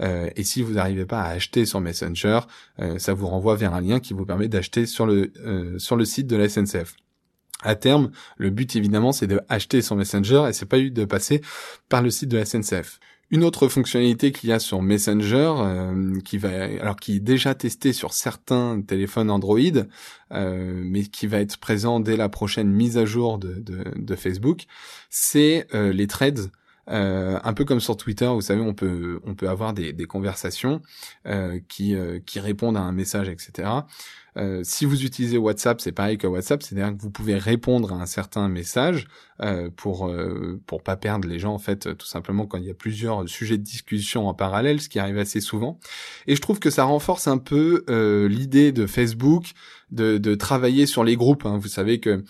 Euh, 0.00 0.30
et 0.36 0.44
si 0.44 0.62
vous 0.62 0.74
n'arrivez 0.74 1.06
pas 1.06 1.22
à 1.22 1.30
acheter 1.30 1.64
sur 1.66 1.80
Messenger, 1.80 2.40
euh, 2.80 2.98
ça 2.98 3.14
vous 3.14 3.26
renvoie 3.26 3.56
vers 3.56 3.74
un 3.74 3.80
lien 3.80 3.98
qui 3.98 4.12
vous 4.12 4.26
permet 4.26 4.48
d'acheter 4.48 4.86
sur 4.86 5.06
le 5.06 5.32
sur 5.78 5.96
le 5.96 6.04
site 6.04 6.26
de 6.26 6.36
la 6.36 6.48
SNCF. 6.48 6.94
À 7.62 7.74
terme, 7.74 8.10
le 8.38 8.50
but 8.50 8.74
évidemment, 8.76 9.12
c'est 9.12 9.26
de 9.26 9.40
acheter 9.48 9.82
sur 9.82 9.96
Messenger 9.96 10.46
et 10.48 10.52
c'est 10.52 10.66
pas 10.66 10.78
eu 10.78 10.90
de 10.90 11.04
passer 11.04 11.42
par 11.88 12.02
le 12.02 12.10
site 12.10 12.30
de 12.30 12.38
la 12.38 12.44
SNCF. 12.44 12.98
Une 13.32 13.44
autre 13.44 13.68
fonctionnalité 13.68 14.32
qu'il 14.32 14.50
y 14.50 14.52
a 14.52 14.58
sur 14.58 14.82
Messenger, 14.82 15.54
euh, 15.58 16.18
qui 16.24 16.36
va, 16.36 16.64
alors 16.80 16.96
qui 16.96 17.16
est 17.16 17.20
déjà 17.20 17.54
testée 17.54 17.92
sur 17.92 18.12
certains 18.12 18.80
téléphones 18.80 19.30
Android, 19.30 19.58
euh, 20.32 20.82
mais 20.84 21.04
qui 21.04 21.28
va 21.28 21.38
être 21.38 21.56
présent 21.58 22.00
dès 22.00 22.16
la 22.16 22.28
prochaine 22.28 22.68
mise 22.68 22.98
à 22.98 23.04
jour 23.04 23.38
de, 23.38 23.62
de, 23.62 24.14
Facebook, 24.16 24.64
c'est 25.10 25.68
euh, 25.74 25.92
les 25.92 26.08
threads. 26.08 26.50
un 26.88 27.52
peu 27.52 27.64
comme 27.64 27.78
sur 27.78 27.96
Twitter, 27.96 28.26
vous 28.26 28.40
savez, 28.40 28.62
on 28.62 28.74
peut 28.74 29.20
on 29.24 29.36
peut 29.36 29.48
avoir 29.48 29.74
des, 29.74 29.92
des 29.92 30.06
conversations 30.06 30.82
qui 31.68 31.94
qui 32.26 32.40
répondent 32.40 32.76
à 32.76 32.80
un 32.80 32.92
message, 32.92 33.28
etc. 33.28 33.68
Euh, 34.36 34.60
si 34.64 34.84
vous 34.84 35.04
utilisez 35.04 35.38
WhatsApp, 35.38 35.80
c'est 35.80 35.92
pareil 35.92 36.18
que 36.18 36.26
WhatsApp, 36.26 36.62
c'est-à-dire 36.62 36.96
que 36.96 37.02
vous 37.02 37.10
pouvez 37.10 37.36
répondre 37.36 37.92
à 37.92 37.96
un 37.96 38.06
certain 38.06 38.48
message 38.48 39.06
euh, 39.42 39.70
pour 39.74 40.06
euh, 40.06 40.60
pour 40.66 40.82
pas 40.82 40.96
perdre 40.96 41.26
les 41.26 41.38
gens 41.38 41.54
en 41.54 41.58
fait, 41.58 41.96
tout 41.96 42.06
simplement 42.06 42.46
quand 42.46 42.58
il 42.58 42.64
y 42.64 42.70
a 42.70 42.74
plusieurs 42.74 43.26
sujets 43.26 43.56
de 43.56 43.62
discussion 43.62 44.28
en 44.28 44.34
parallèle, 44.34 44.82
ce 44.82 44.90
qui 44.90 44.98
arrive 44.98 45.16
assez 45.16 45.40
souvent. 45.40 45.78
Et 46.26 46.36
je 46.36 46.42
trouve 46.42 46.58
que 46.58 46.68
ça 46.68 46.84
renforce 46.84 47.26
un 47.26 47.38
peu 47.38 47.84
euh, 47.88 48.28
l'idée 48.28 48.70
de 48.70 48.86
Facebook 48.86 49.52
de, 49.92 50.18
de, 50.18 50.34
travailler 50.34 50.86
sur 50.86 51.04
les 51.04 51.16
groupes. 51.16 51.46
Hein. 51.46 51.58
Vous 51.58 51.68
savez 51.68 51.98
que 51.98 52.22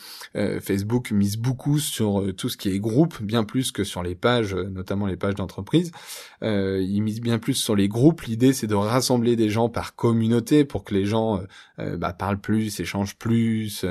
Facebook 0.62 1.10
mise 1.10 1.36
beaucoup 1.36 1.78
sur 1.78 2.24
tout 2.34 2.48
ce 2.48 2.56
qui 2.56 2.70
est 2.70 2.78
groupe, 2.78 3.20
bien 3.20 3.44
plus 3.44 3.70
que 3.70 3.84
sur 3.84 4.02
les 4.02 4.14
pages, 4.14 4.54
notamment 4.54 5.04
les 5.04 5.16
pages 5.16 5.34
d'entreprise. 5.34 5.92
il 6.40 7.02
mise 7.02 7.20
bien 7.20 7.38
plus 7.38 7.52
sur 7.52 7.76
les 7.76 7.86
groupes. 7.86 8.22
L'idée, 8.22 8.54
c'est 8.54 8.66
de 8.66 8.74
rassembler 8.74 9.36
des 9.36 9.50
gens 9.50 9.68
par 9.68 9.94
communauté 9.94 10.64
pour 10.64 10.84
que 10.84 10.94
les 10.94 11.04
gens 11.04 11.42
bah, 11.98 12.12
parlent 12.12 12.40
plus, 12.40 12.80
échangent 12.80 13.16
plus, 13.16 13.84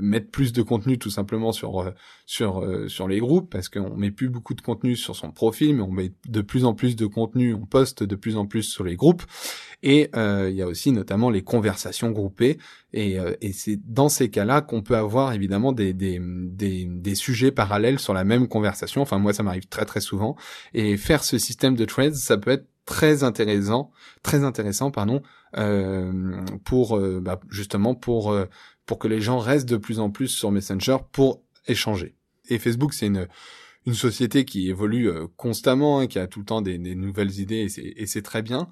mettent 0.00 0.30
plus 0.30 0.52
de 0.52 0.62
contenu 0.62 0.98
tout 0.98 1.10
simplement 1.10 1.52
sur 1.52 1.92
sur 2.26 2.64
sur 2.88 3.08
les 3.08 3.18
groupes 3.18 3.50
parce 3.50 3.68
qu'on 3.68 3.96
met 3.96 4.10
plus 4.10 4.28
beaucoup 4.28 4.54
de 4.54 4.60
contenu 4.60 4.96
sur 4.96 5.16
son 5.16 5.30
profil, 5.30 5.76
mais 5.76 5.82
on 5.82 5.90
met 5.90 6.12
de 6.28 6.40
plus 6.40 6.64
en 6.64 6.74
plus 6.74 6.96
de 6.96 7.06
contenu, 7.06 7.54
on 7.54 7.66
poste 7.66 8.02
de 8.02 8.16
plus 8.16 8.36
en 8.36 8.46
plus 8.46 8.62
sur 8.62 8.84
les 8.84 8.96
groupes. 8.96 9.22
Et 9.82 10.10
il 10.14 10.54
y 10.54 10.62
a 10.62 10.66
aussi 10.66 10.92
notamment 10.92 11.30
les 11.30 11.42
conversations 11.42 12.10
groupées. 12.10 12.58
Et, 12.92 13.18
et 13.40 13.52
c'est 13.52 13.78
dans 13.86 14.08
ces 14.08 14.30
cas-là 14.30 14.60
qu'on 14.60 14.82
peut 14.82 14.96
avoir 14.96 15.32
évidemment 15.32 15.72
des, 15.72 15.92
des, 15.92 16.20
des, 16.20 16.86
des 16.86 17.14
sujets 17.14 17.52
parallèles 17.52 17.98
sur 17.98 18.14
la 18.14 18.24
même 18.24 18.48
conversation. 18.48 19.02
Enfin 19.02 19.18
moi 19.18 19.32
ça 19.32 19.42
m'arrive 19.42 19.68
très 19.68 19.84
très 19.84 20.00
souvent. 20.00 20.36
Et 20.74 20.96
faire 20.96 21.24
ce 21.24 21.38
système 21.38 21.76
de 21.76 21.84
threads, 21.84 22.14
ça 22.14 22.36
peut 22.36 22.50
être 22.50 22.66
très 22.86 23.22
intéressant, 23.22 23.92
très 24.22 24.42
intéressant, 24.42 24.90
pardon, 24.90 25.22
euh, 25.22 25.22
pour 25.52 26.96
euh, 26.96 27.20
bah, 27.20 27.40
justement 27.50 27.94
pour 27.94 28.32
euh, 28.32 28.46
pour 28.86 28.98
que 28.98 29.08
les 29.08 29.20
gens 29.20 29.38
restent 29.38 29.68
de 29.68 29.76
plus 29.76 30.00
en 30.00 30.10
plus 30.10 30.28
sur 30.28 30.50
Messenger 30.50 30.98
pour 31.12 31.42
échanger. 31.66 32.14
Et 32.48 32.58
Facebook, 32.58 32.94
c'est 32.94 33.06
une 33.06 33.28
une 33.86 33.94
société 33.94 34.44
qui 34.44 34.68
évolue 34.68 35.08
euh, 35.08 35.26
constamment, 35.36 36.00
hein, 36.00 36.06
qui 36.06 36.18
a 36.18 36.26
tout 36.26 36.40
le 36.40 36.44
temps 36.44 36.60
des, 36.60 36.78
nouvelles 36.78 37.40
idées, 37.40 37.66
et 37.78 38.06
c'est 38.06 38.22
très 38.22 38.42
bien. 38.42 38.68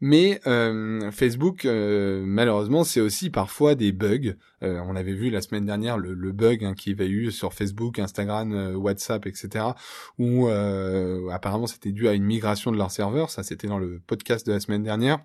Mais 0.00 0.40
euh, 0.46 1.10
Facebook, 1.10 1.64
euh, 1.64 2.22
malheureusement, 2.24 2.84
c'est 2.84 3.00
aussi 3.00 3.30
parfois 3.30 3.74
des 3.74 3.92
bugs. 3.92 4.34
on 4.60 4.94
avait 4.94 5.14
vu 5.14 5.30
la 5.30 5.40
semaine 5.40 5.66
dernière 5.66 5.98
le, 5.98 6.14
le 6.14 6.32
bug 6.32 6.64
hein, 6.64 6.74
qu'il 6.74 6.92
y 6.92 6.94
avait 6.94 7.10
eu 7.10 7.32
sur 7.32 7.52
Facebook, 7.52 7.98
Instagram, 7.98 8.76
WhatsApp, 8.76 9.26
etc. 9.26 9.64
Où 10.18 10.48
apparemment 11.30 11.66
c'était 11.66 11.92
dû 11.92 12.08
à 12.08 12.12
une 12.12 12.24
migration 12.24 12.70
de 12.70 12.76
leur 12.76 12.90
serveur. 12.90 13.30
Ça, 13.30 13.42
c'était 13.42 13.66
dans 13.66 13.78
le 13.78 14.00
podcast 14.06 14.46
de 14.46 14.52
la 14.52 14.60
semaine 14.60 14.84
dernière. 14.84 15.18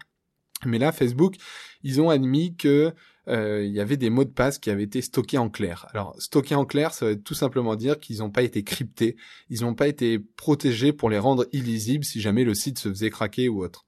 Mais 0.65 0.79
là, 0.79 0.91
Facebook, 0.91 1.35
ils 1.83 2.01
ont 2.01 2.09
admis 2.09 2.55
que 2.55 2.93
euh, 3.27 3.63
il 3.65 3.73
y 3.73 3.81
avait 3.81 3.97
des 3.97 4.09
mots 4.09 4.23
de 4.23 4.29
passe 4.29 4.57
qui 4.57 4.69
avaient 4.69 4.83
été 4.83 5.01
stockés 5.01 5.37
en 5.37 5.49
clair. 5.49 5.87
Alors, 5.91 6.15
stockés 6.17 6.55
en 6.55 6.65
clair, 6.65 6.93
ça 6.93 7.07
veut 7.07 7.21
tout 7.21 7.33
simplement 7.33 7.75
dire 7.75 7.99
qu'ils 7.99 8.19
n'ont 8.19 8.31
pas 8.31 8.41
été 8.41 8.63
cryptés, 8.63 9.17
ils 9.49 9.61
n'ont 9.61 9.75
pas 9.75 9.87
été 9.87 10.19
protégés 10.19 10.93
pour 10.93 11.09
les 11.09 11.19
rendre 11.19 11.45
illisibles 11.51 12.05
si 12.05 12.21
jamais 12.21 12.43
le 12.43 12.53
site 12.53 12.79
se 12.79 12.89
faisait 12.89 13.09
craquer 13.09 13.49
ou 13.49 13.63
autre. 13.63 13.85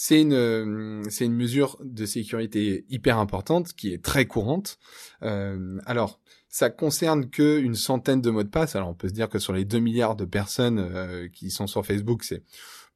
C'est 0.00 0.20
une, 0.20 0.32
euh, 0.32 1.02
c'est 1.08 1.24
une 1.24 1.34
mesure 1.34 1.76
de 1.82 2.06
sécurité 2.06 2.84
hyper 2.88 3.18
importante 3.18 3.72
qui 3.72 3.92
est 3.92 4.00
très 4.00 4.26
courante. 4.26 4.78
Euh, 5.22 5.80
alors, 5.86 6.20
ça 6.48 6.70
concerne 6.70 7.28
que 7.28 7.58
une 7.58 7.74
centaine 7.74 8.20
de 8.20 8.30
mots 8.30 8.44
de 8.44 8.48
passe. 8.48 8.76
Alors, 8.76 8.88
on 8.88 8.94
peut 8.94 9.08
se 9.08 9.12
dire 9.12 9.28
que 9.28 9.40
sur 9.40 9.52
les 9.52 9.64
2 9.64 9.80
milliards 9.80 10.14
de 10.14 10.24
personnes 10.24 10.78
euh, 10.78 11.28
qui 11.28 11.50
sont 11.50 11.66
sur 11.66 11.84
Facebook, 11.84 12.22
c'est 12.22 12.44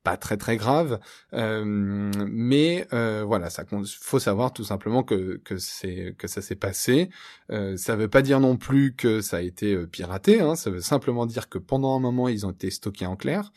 pas 0.02 0.16
très 0.16 0.36
très 0.36 0.56
grave, 0.56 0.98
euh, 1.32 1.64
mais 1.64 2.86
euh, 2.92 3.24
voilà, 3.26 3.50
ça 3.50 3.64
faut 3.86 4.18
savoir 4.18 4.52
tout 4.52 4.64
simplement 4.64 5.02
que 5.02 5.40
que 5.44 5.58
c'est 5.58 6.14
que 6.18 6.26
ça 6.26 6.42
s'est 6.42 6.56
passé. 6.56 7.08
Euh, 7.50 7.76
ça 7.76 7.96
veut 7.96 8.08
pas 8.08 8.22
dire 8.22 8.40
non 8.40 8.56
plus 8.56 8.94
que 8.94 9.20
ça 9.20 9.38
a 9.38 9.40
été 9.40 9.74
euh, 9.74 9.86
piraté, 9.86 10.40
hein, 10.40 10.56
ça 10.56 10.70
veut 10.70 10.80
simplement 10.80 11.26
dire 11.26 11.48
que 11.48 11.58
pendant 11.58 11.96
un 11.96 12.00
moment 12.00 12.28
ils 12.28 12.46
ont 12.46 12.50
été 12.50 12.70
stockés 12.70 13.06
en 13.06 13.16
clair. 13.16 13.52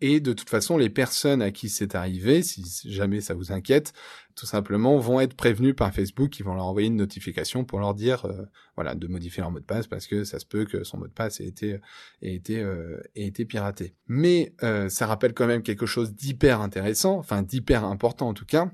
Et 0.00 0.20
de 0.20 0.32
toute 0.32 0.48
façon, 0.48 0.78
les 0.78 0.90
personnes 0.90 1.42
à 1.42 1.50
qui 1.50 1.68
c'est 1.68 1.96
arrivé, 1.96 2.42
si 2.42 2.64
jamais 2.84 3.20
ça 3.20 3.34
vous 3.34 3.50
inquiète, 3.50 3.92
tout 4.38 4.46
simplement 4.46 4.96
vont 4.98 5.18
être 5.18 5.34
prévenus 5.34 5.74
par 5.74 5.92
Facebook, 5.92 6.30
qui 6.30 6.44
vont 6.44 6.54
leur 6.54 6.66
envoyer 6.66 6.86
une 6.86 6.96
notification 6.96 7.64
pour 7.64 7.80
leur 7.80 7.92
dire, 7.92 8.24
euh, 8.24 8.44
voilà, 8.76 8.94
de 8.94 9.08
modifier 9.08 9.40
leur 9.40 9.50
mot 9.50 9.58
de 9.58 9.64
passe 9.64 9.88
parce 9.88 10.06
que 10.06 10.22
ça 10.22 10.38
se 10.38 10.46
peut 10.46 10.64
que 10.64 10.84
son 10.84 10.96
mot 10.98 11.08
de 11.08 11.12
passe 11.12 11.40
ait 11.40 11.48
été 11.48 12.60
euh, 12.62 13.02
piraté. 13.48 13.96
Mais 14.06 14.54
euh, 14.62 14.88
ça 14.88 15.06
rappelle 15.06 15.34
quand 15.34 15.48
même 15.48 15.62
quelque 15.62 15.86
chose 15.86 16.14
d'hyper 16.14 16.60
intéressant, 16.60 17.18
enfin 17.18 17.42
d'hyper 17.42 17.84
important 17.84 18.28
en 18.28 18.34
tout 18.34 18.46
cas, 18.46 18.70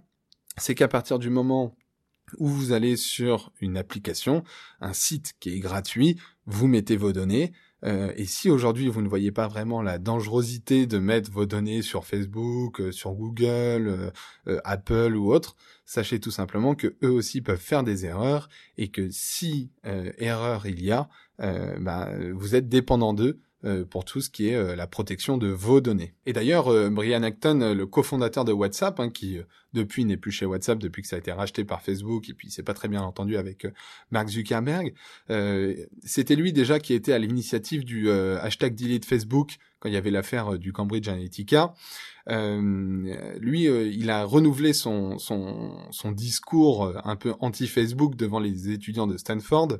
c'est 0.59 0.75
qu'à 0.75 0.89
partir 0.89 1.19
du 1.19 1.31
moment 1.31 1.75
où 2.39 2.47
vous 2.47 2.73
allez 2.73 2.97
sur 2.97 3.51
une 3.63 3.79
application, 3.79 4.45
un 4.81 4.93
site 4.93 5.33
qui 5.41 5.55
est 5.55 5.61
gratuit, 5.61 6.21
vous 6.45 6.67
mettez 6.67 6.99
vos 6.99 7.13
données, 7.13 7.53
euh, 7.85 8.13
et 8.17 8.25
si 8.25 8.51
aujourd'hui 8.51 8.89
vous 8.89 9.03
ne 9.03 9.09
voyez 9.09 9.31
pas 9.31 9.47
vraiment 9.47 9.83
la 9.83 9.99
dangerosité 9.99 10.87
de 10.87 10.99
mettre 10.99 11.31
vos 11.31 11.47
données 11.47 11.83
sur 11.83 12.05
Facebook, 12.05 12.81
euh, 12.81 12.93
sur 12.93 13.13
Google, 13.13 14.11
euh, 14.49 14.61
Apple 14.65 15.15
ou 15.17 15.33
autre, 15.33 15.57
sachez 15.85 16.19
tout 16.19 16.31
simplement 16.31 16.75
que 16.75 16.97
eux 17.03 17.11
aussi 17.11 17.43
peuvent 17.43 17.61
faire 17.61 17.83
des 17.83 18.07
erreurs 18.07 18.49
et 18.79 18.89
que 18.89 19.11
si 19.11 19.71
erreur 19.85 20.67
il 20.67 20.83
y 20.83 20.93
a, 20.93 21.09
bah, 21.39 22.11
vous 22.33 22.55
êtes 22.55 22.69
dépendant 22.69 23.13
d'eux 23.13 23.41
pour 23.91 24.05
tout 24.05 24.21
ce 24.21 24.31
qui 24.31 24.49
est 24.49 24.77
la 24.77 24.87
protection 24.87 25.37
de 25.37 25.49
vos 25.49 25.81
données. 25.81 26.15
Et 26.25 26.33
d'ailleurs, 26.33 26.91
Brian 26.91 27.23
Acton, 27.23 27.75
le 27.75 27.87
cofondateur 27.87 28.45
de 28.45 28.53
WhatsApp, 28.53 28.99
hein, 28.99 29.11
qui 29.11 29.39
depuis 29.75 30.05
n'est 30.05 30.17
plus 30.17 30.31
chez 30.31 30.47
WhatsApp 30.47 30.79
depuis 30.79 31.03
que 31.03 31.09
ça 31.09 31.17
a 31.17 31.19
été 31.19 31.33
racheté 31.33 31.65
par 31.65 31.83
Facebook 31.83 32.29
et 32.31 32.35
puis 32.35 32.51
c'est 32.51 32.63
pas 32.63 32.75
très 32.75 32.89
bien 32.89 33.03
entendu 33.03 33.37
avec 33.37 33.67
Mark 34.11 34.29
Zuckerberg, 34.29 34.95
c'était 36.05 36.37
lui 36.37 36.53
déjà 36.53 36.79
qui 36.79 36.95
était 36.95 37.13
à 37.13 37.19
l'initiative 37.19 37.85
du 37.85 38.11
hashtag 38.11 38.75
delete 38.75 39.05
Facebook 39.05 39.57
quand 39.81 39.89
il 39.89 39.95
y 39.95 39.99
avait 39.99 40.11
l'affaire 40.11 40.59
du 40.59 40.73
Cambridge 40.73 41.09
Analytica. 41.09 41.75
lui, 42.29 43.65
il 43.65 44.11
a 44.11 44.25
renouvelé 44.25 44.73
son, 44.73 45.19
son, 45.19 45.77
son 45.91 46.13
discours 46.13 46.93
un 47.05 47.17
peu 47.17 47.35
anti-Facebook 47.41 48.17
devant 48.17 48.41
les 48.41 48.71
étudiants 48.71 49.07
de 49.07 49.17
Stanford 49.17 49.79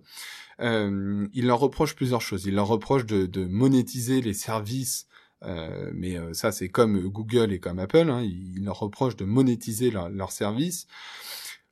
euh, 0.61 1.27
il 1.33 1.47
leur 1.47 1.61
reproche 1.61 1.95
plusieurs 1.95 2.21
choses. 2.21 2.47
Il 2.47 2.55
leur 2.55 2.67
reproche 2.67 3.07
de, 3.07 3.27
de 3.27 3.45
monétiser 3.45 4.21
les 4.21 4.35
services, 4.35 5.07
euh, 5.45 5.91
mais 5.95 6.17
euh, 6.19 6.33
ça 6.33 6.53
c'est 6.53 6.69
comme 6.69 7.01
Google 7.09 7.53
et 7.53 7.59
comme 7.59 7.79
Apple. 7.79 8.11
Hein, 8.11 8.23
il, 8.23 8.65
leur 8.65 8.81
reproche 8.81 9.17
de 9.17 9.25
monétiser 9.25 9.91
leurs 9.91 10.33
services. 10.33 10.87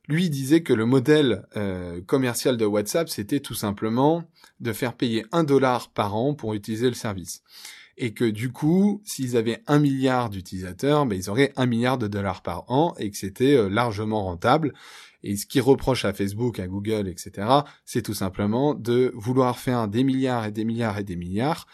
Lui 0.09 0.29
disait 0.29 0.63
que 0.63 0.73
le 0.73 0.85
modèle 0.85 1.47
euh, 1.55 2.01
commercial 2.01 2.57
de 2.57 2.65
WhatsApp, 2.65 3.07
c'était 3.07 3.39
tout 3.39 3.53
simplement 3.53 4.25
de 4.59 4.73
faire 4.73 4.95
payer 4.95 5.25
un 5.31 5.45
dollar 5.45 5.91
par 5.91 6.15
an 6.15 6.33
pour 6.33 6.53
utiliser 6.53 6.89
le 6.89 6.93
service. 6.93 7.41
Et 7.97 8.13
que 8.13 8.25
du 8.25 8.51
coup, 8.51 9.01
s'ils 9.05 9.37
avaient 9.37 9.61
un 9.67 9.79
milliard 9.79 10.29
d'utilisateurs, 10.29 11.05
ben, 11.05 11.15
ils 11.15 11.29
auraient 11.29 11.53
un 11.55 11.67
milliard 11.67 11.97
de 11.97 12.07
dollars 12.07 12.41
par 12.41 12.69
an 12.69 12.95
et 12.97 13.11
que 13.11 13.17
c'était 13.17 13.55
euh, 13.55 13.69
largement 13.69 14.23
rentable. 14.23 14.73
Et 15.23 15.37
ce 15.37 15.45
qui 15.45 15.61
reproche 15.61 16.03
à 16.03 16.11
Facebook, 16.11 16.59
à 16.59 16.67
Google, 16.67 17.07
etc., 17.07 17.47
c'est 17.85 18.01
tout 18.01 18.13
simplement 18.13 18.73
de 18.73 19.13
vouloir 19.15 19.57
faire 19.57 19.87
des 19.87 20.03
milliards 20.03 20.45
et 20.45 20.51
des 20.51 20.65
milliards 20.65 20.97
et 20.97 21.05
des 21.05 21.15
milliards. 21.15 21.65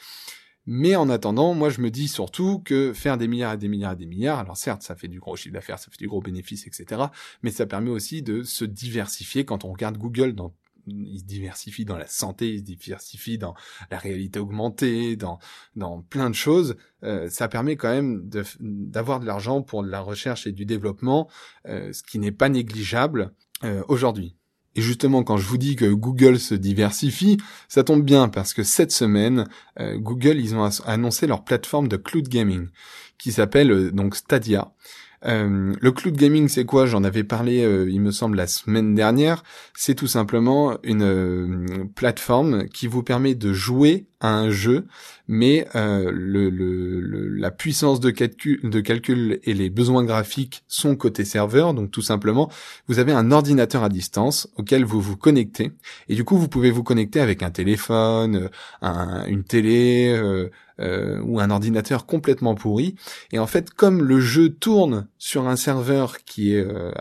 Mais 0.72 0.96
en 0.96 1.10
attendant, 1.10 1.56
moi 1.56 1.72
je 1.72 1.82
me 1.82 1.90
dis 1.90 2.08
surtout 2.08 2.60
que 2.60 2.94
faire 2.94 3.18
des 3.18 3.28
milliards 3.28 3.54
et 3.54 3.58
des 3.58 3.68
milliards 3.68 3.94
et 3.94 3.96
des 3.96 4.06
milliards, 4.06 4.38
alors 4.38 4.56
certes 4.56 4.84
ça 4.84 4.96
fait 4.96 5.08
du 5.08 5.20
gros 5.20 5.36
chiffre 5.36 5.56
d'affaires, 5.56 5.80
ça 5.80 5.90
fait 5.90 5.98
du 5.98 6.08
gros 6.08 6.22
bénéfice, 6.22 6.68
etc. 6.68 7.06
Mais 7.42 7.50
ça 7.50 7.66
permet 7.66 7.90
aussi 7.90 8.22
de 8.22 8.44
se 8.44 8.66
diversifier 8.66 9.46
quand 9.46 9.66
on 9.66 9.72
regarde 9.72 9.98
Google 9.98 10.36
dans 10.36 10.54
il 10.86 11.20
se 11.20 11.26
diversifie 11.26 11.86
dans 11.86 11.98
la 11.98 12.06
santé, 12.06 12.54
il 12.54 12.60
se 12.60 12.64
diversifie 12.64 13.40
dans 13.40 13.56
la 13.90 13.98
réalité 13.98 14.40
augmentée, 14.40 15.16
dans 15.16 15.40
dans 15.76 16.04
plein 16.04 16.30
de 16.30 16.36
choses. 16.36 16.78
Euh, 17.04 17.30
ça 17.30 17.48
permet 17.48 17.76
quand 17.76 17.90
même 17.90 18.30
d'avoir 18.60 19.20
de, 19.20 19.26
l'argent 19.26 19.64
pour 19.64 19.82
de 19.82 19.90
la 19.90 20.02
recherche 20.02 20.46
et 20.46 20.52
du 20.52 20.68
développement, 20.68 21.28
euh, 21.68 21.92
ce 21.94 22.04
qui 22.04 22.20
n'est 22.20 22.32
pas 22.32 22.50
négligeable 22.50 23.34
euh, 23.64 23.82
aujourd'hui. 23.88 24.36
Et 24.80 24.82
justement, 24.82 25.24
quand 25.24 25.36
je 25.36 25.46
vous 25.46 25.58
dis 25.58 25.76
que 25.76 25.92
Google 25.92 26.40
se 26.40 26.56
diversifie, 26.56 27.36
ça 27.68 27.84
tombe 27.84 28.02
bien 28.02 28.30
parce 28.30 28.54
que 28.54 28.64
cette 28.64 28.94
semaine, 28.94 29.44
Google, 29.78 30.40
ils 30.40 30.56
ont 30.56 30.70
annoncé 30.86 31.28
leur 31.28 31.44
plateforme 31.44 31.90
de 31.90 31.98
cloud 31.98 32.30
gaming 32.30 32.70
qui 33.18 33.34
s'appelle 33.34 33.92
donc 33.92 34.16
Stadia. 34.16 34.72
Euh, 35.26 35.74
le 35.78 35.92
cloud 35.92 36.16
gaming, 36.16 36.48
c'est 36.48 36.64
quoi? 36.64 36.86
J'en 36.86 37.04
avais 37.04 37.26
parlé, 37.26 37.62
euh, 37.62 37.90
il 37.90 38.00
me 38.00 38.12
semble, 38.12 38.38
la 38.38 38.48
semaine 38.48 38.96
dernière. 38.96 39.44
C'est 39.74 39.96
tout 39.96 40.08
simplement 40.08 40.78
une 40.84 41.04
euh, 41.04 41.86
plateforme 41.94 42.70
qui 42.70 42.88
vous 42.88 43.04
permet 43.04 43.36
de 43.36 43.52
jouer 43.52 44.08
un 44.22 44.50
jeu, 44.50 44.86
mais 45.28 45.68
le, 45.74 46.50
le, 46.50 47.30
la 47.30 47.52
puissance 47.52 48.00
de 48.00 48.10
calcul, 48.10 48.60
de 48.64 48.80
calcul 48.82 49.40
et 49.44 49.54
les 49.54 49.70
besoins 49.70 50.04
graphiques 50.04 50.64
sont 50.68 50.96
côté 50.96 51.24
serveur. 51.24 51.74
Donc 51.74 51.92
tout 51.92 52.02
simplement, 52.02 52.52
vous 52.88 53.00
avez 53.00 53.12
un 53.14 53.32
ordinateur 53.32 53.84
à 53.84 53.90
distance 53.90 54.50
auquel 54.58 54.84
vous 54.84 55.02
vous 55.02 55.18
connectez, 55.18 55.72
et 56.10 56.16
du 56.16 56.24
coup, 56.24 56.38
vous 56.38 56.48
pouvez 56.50 56.72
vous 56.72 56.84
connecter 56.84 57.22
avec 57.22 57.44
un 57.44 57.52
téléphone, 57.52 58.50
un, 58.82 59.26
une 59.28 59.44
télé 59.44 60.14
euh, 60.80 61.20
ou 61.22 61.40
un 61.40 61.50
ordinateur 61.50 62.06
complètement 62.06 62.56
pourri. 62.56 62.96
Et 63.32 63.40
en 63.40 63.48
fait, 63.48 63.70
comme 63.72 64.02
le 64.04 64.20
jeu 64.20 64.50
tourne 64.50 65.08
sur 65.18 65.48
un 65.48 65.56
serveur 65.56 66.20
qui 66.26 66.56
est 66.56 66.66
euh, 66.66 66.92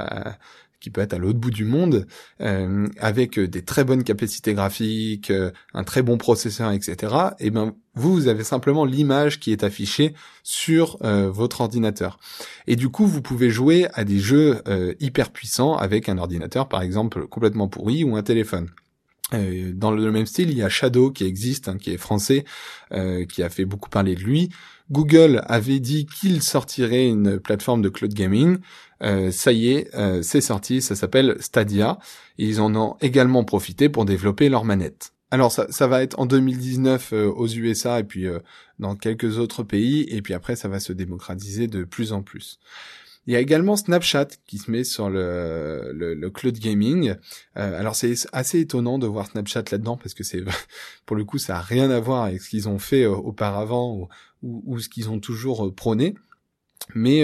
qui 0.80 0.90
peut 0.90 1.00
être 1.00 1.14
à 1.14 1.18
l'autre 1.18 1.38
bout 1.38 1.50
du 1.50 1.64
monde, 1.64 2.06
euh, 2.40 2.87
avec 2.99 3.38
des 3.38 3.62
très 3.62 3.85
bonnes 3.85 4.04
capacités 4.04 4.54
graphiques, 4.54 5.32
un 5.75 5.85
très 5.85 6.02
bon 6.02 6.18
processeur, 6.18 6.73
etc. 6.73 7.14
Et 7.38 7.47
eh 7.47 7.50
ben 7.50 7.75
vous, 7.94 8.14
vous 8.14 8.28
avez 8.28 8.44
simplement 8.44 8.85
l'image 8.85 9.40
qui 9.40 9.50
est 9.50 9.64
affichée 9.64 10.14
sur 10.44 10.99
votre 11.00 11.62
ordinateur. 11.62 12.20
Et 12.68 12.76
du 12.76 12.90
coup, 12.90 13.06
vous 13.06 13.23
pouvez 13.23 13.50
jouer 13.50 13.88
à 13.92 14.04
des 14.04 14.20
jeux 14.20 14.62
hyper 15.00 15.30
puissants 15.30 15.76
avec 15.76 16.08
un 16.08 16.16
ordinateur, 16.18 16.68
par 16.68 16.82
exemple, 16.82 17.26
complètement 17.26 17.66
pourri 17.66 18.04
ou 18.04 18.14
un 18.14 18.23
téléphone. 18.23 18.68
Euh, 19.35 19.73
dans 19.75 19.90
le 19.90 20.11
même 20.11 20.26
style, 20.26 20.50
il 20.50 20.56
y 20.56 20.62
a 20.62 20.68
Shadow 20.68 21.11
qui 21.11 21.25
existe, 21.25 21.68
hein, 21.68 21.76
qui 21.78 21.90
est 21.90 21.99
français, 21.99 22.44
euh, 22.92 23.25
qui 23.26 23.42
a 23.42 23.50
fait 23.50 23.64
beaucoup 23.64 23.90
parler 23.90 24.14
de 24.14 24.20
lui. 24.20 24.50
Google 24.90 25.42
avait 25.47 25.80
dit 25.80 26.07
qu'il 26.07 26.42
sortirait 26.42 27.07
une 27.07 27.38
plateforme 27.38 27.83
de 27.83 27.88
cloud 27.88 28.14
gaming. 28.14 28.59
Euh, 29.02 29.30
ça 29.30 29.52
y 29.52 29.71
est, 29.71 29.95
euh, 29.95 30.23
c'est 30.23 30.40
sorti, 30.40 30.80
ça 30.80 30.95
s'appelle 30.95 31.37
Stadia. 31.40 31.99
ils 32.38 32.61
en 32.61 32.75
ont 32.75 32.97
également 33.00 33.45
profité 33.45 33.88
pour 33.88 34.04
développer 34.04 34.49
leur 34.49 34.64
manette. 34.64 35.12
Alors 35.30 35.52
ça, 35.52 35.87
va 35.87 36.02
être 36.02 36.18
en 36.18 36.25
2019 36.25 37.12
euh, 37.12 37.26
aux 37.26 37.47
USA 37.47 38.00
et 38.00 38.04
puis 38.04 38.26
dans 38.78 38.97
quelques 38.97 39.38
autres 39.38 39.62
pays, 39.62 40.07
et 40.09 40.23
puis 40.23 40.33
après 40.33 40.57
ça 40.57 40.68
va 40.68 40.80
se 40.80 40.95
démocratiser 40.95 41.66
de 41.66 41.85
plus 41.85 42.12
en 42.12 42.23
plus. 42.23 42.59
Il 43.28 43.33
y 43.33 43.37
a 43.37 43.40
également 43.40 43.76
Snapchat 43.76 44.28
qui 44.47 44.57
se 44.57 44.71
met 44.71 44.85
sur 44.85 45.11
le, 45.11 46.30
cloud 46.33 46.59
gaming. 46.59 47.14
Euh, 47.59 47.78
alors 47.78 47.95
c'est 47.95 48.14
assez 48.33 48.61
étonnant 48.61 48.99
de 48.99 49.07
voir 49.07 49.26
Snapchat 49.26 49.64
là-dedans 49.71 49.99
parce 49.99 50.14
que 50.14 50.25
c'est 50.25 50.42
pour 51.07 51.14
le 51.14 51.26
coup 51.26 51.37
ça 51.37 51.59
a 51.59 51.61
rien 51.61 51.90
à 51.90 52.00
voir 52.00 52.25
avec 52.25 52.40
ce 52.40 52.49
qu'ils 52.49 52.71
ont 52.71 52.78
fait 52.78 53.02
euh, 53.02 53.11
auparavant 53.11 54.09
ou, 54.42 54.62
ou, 54.66 54.78
ce 54.78 54.88
qu'ils 54.88 55.11
ont 55.11 55.21
toujours 55.21 55.66
euh, 55.66 55.73
prôné. 55.73 56.14
Mais 56.95 57.23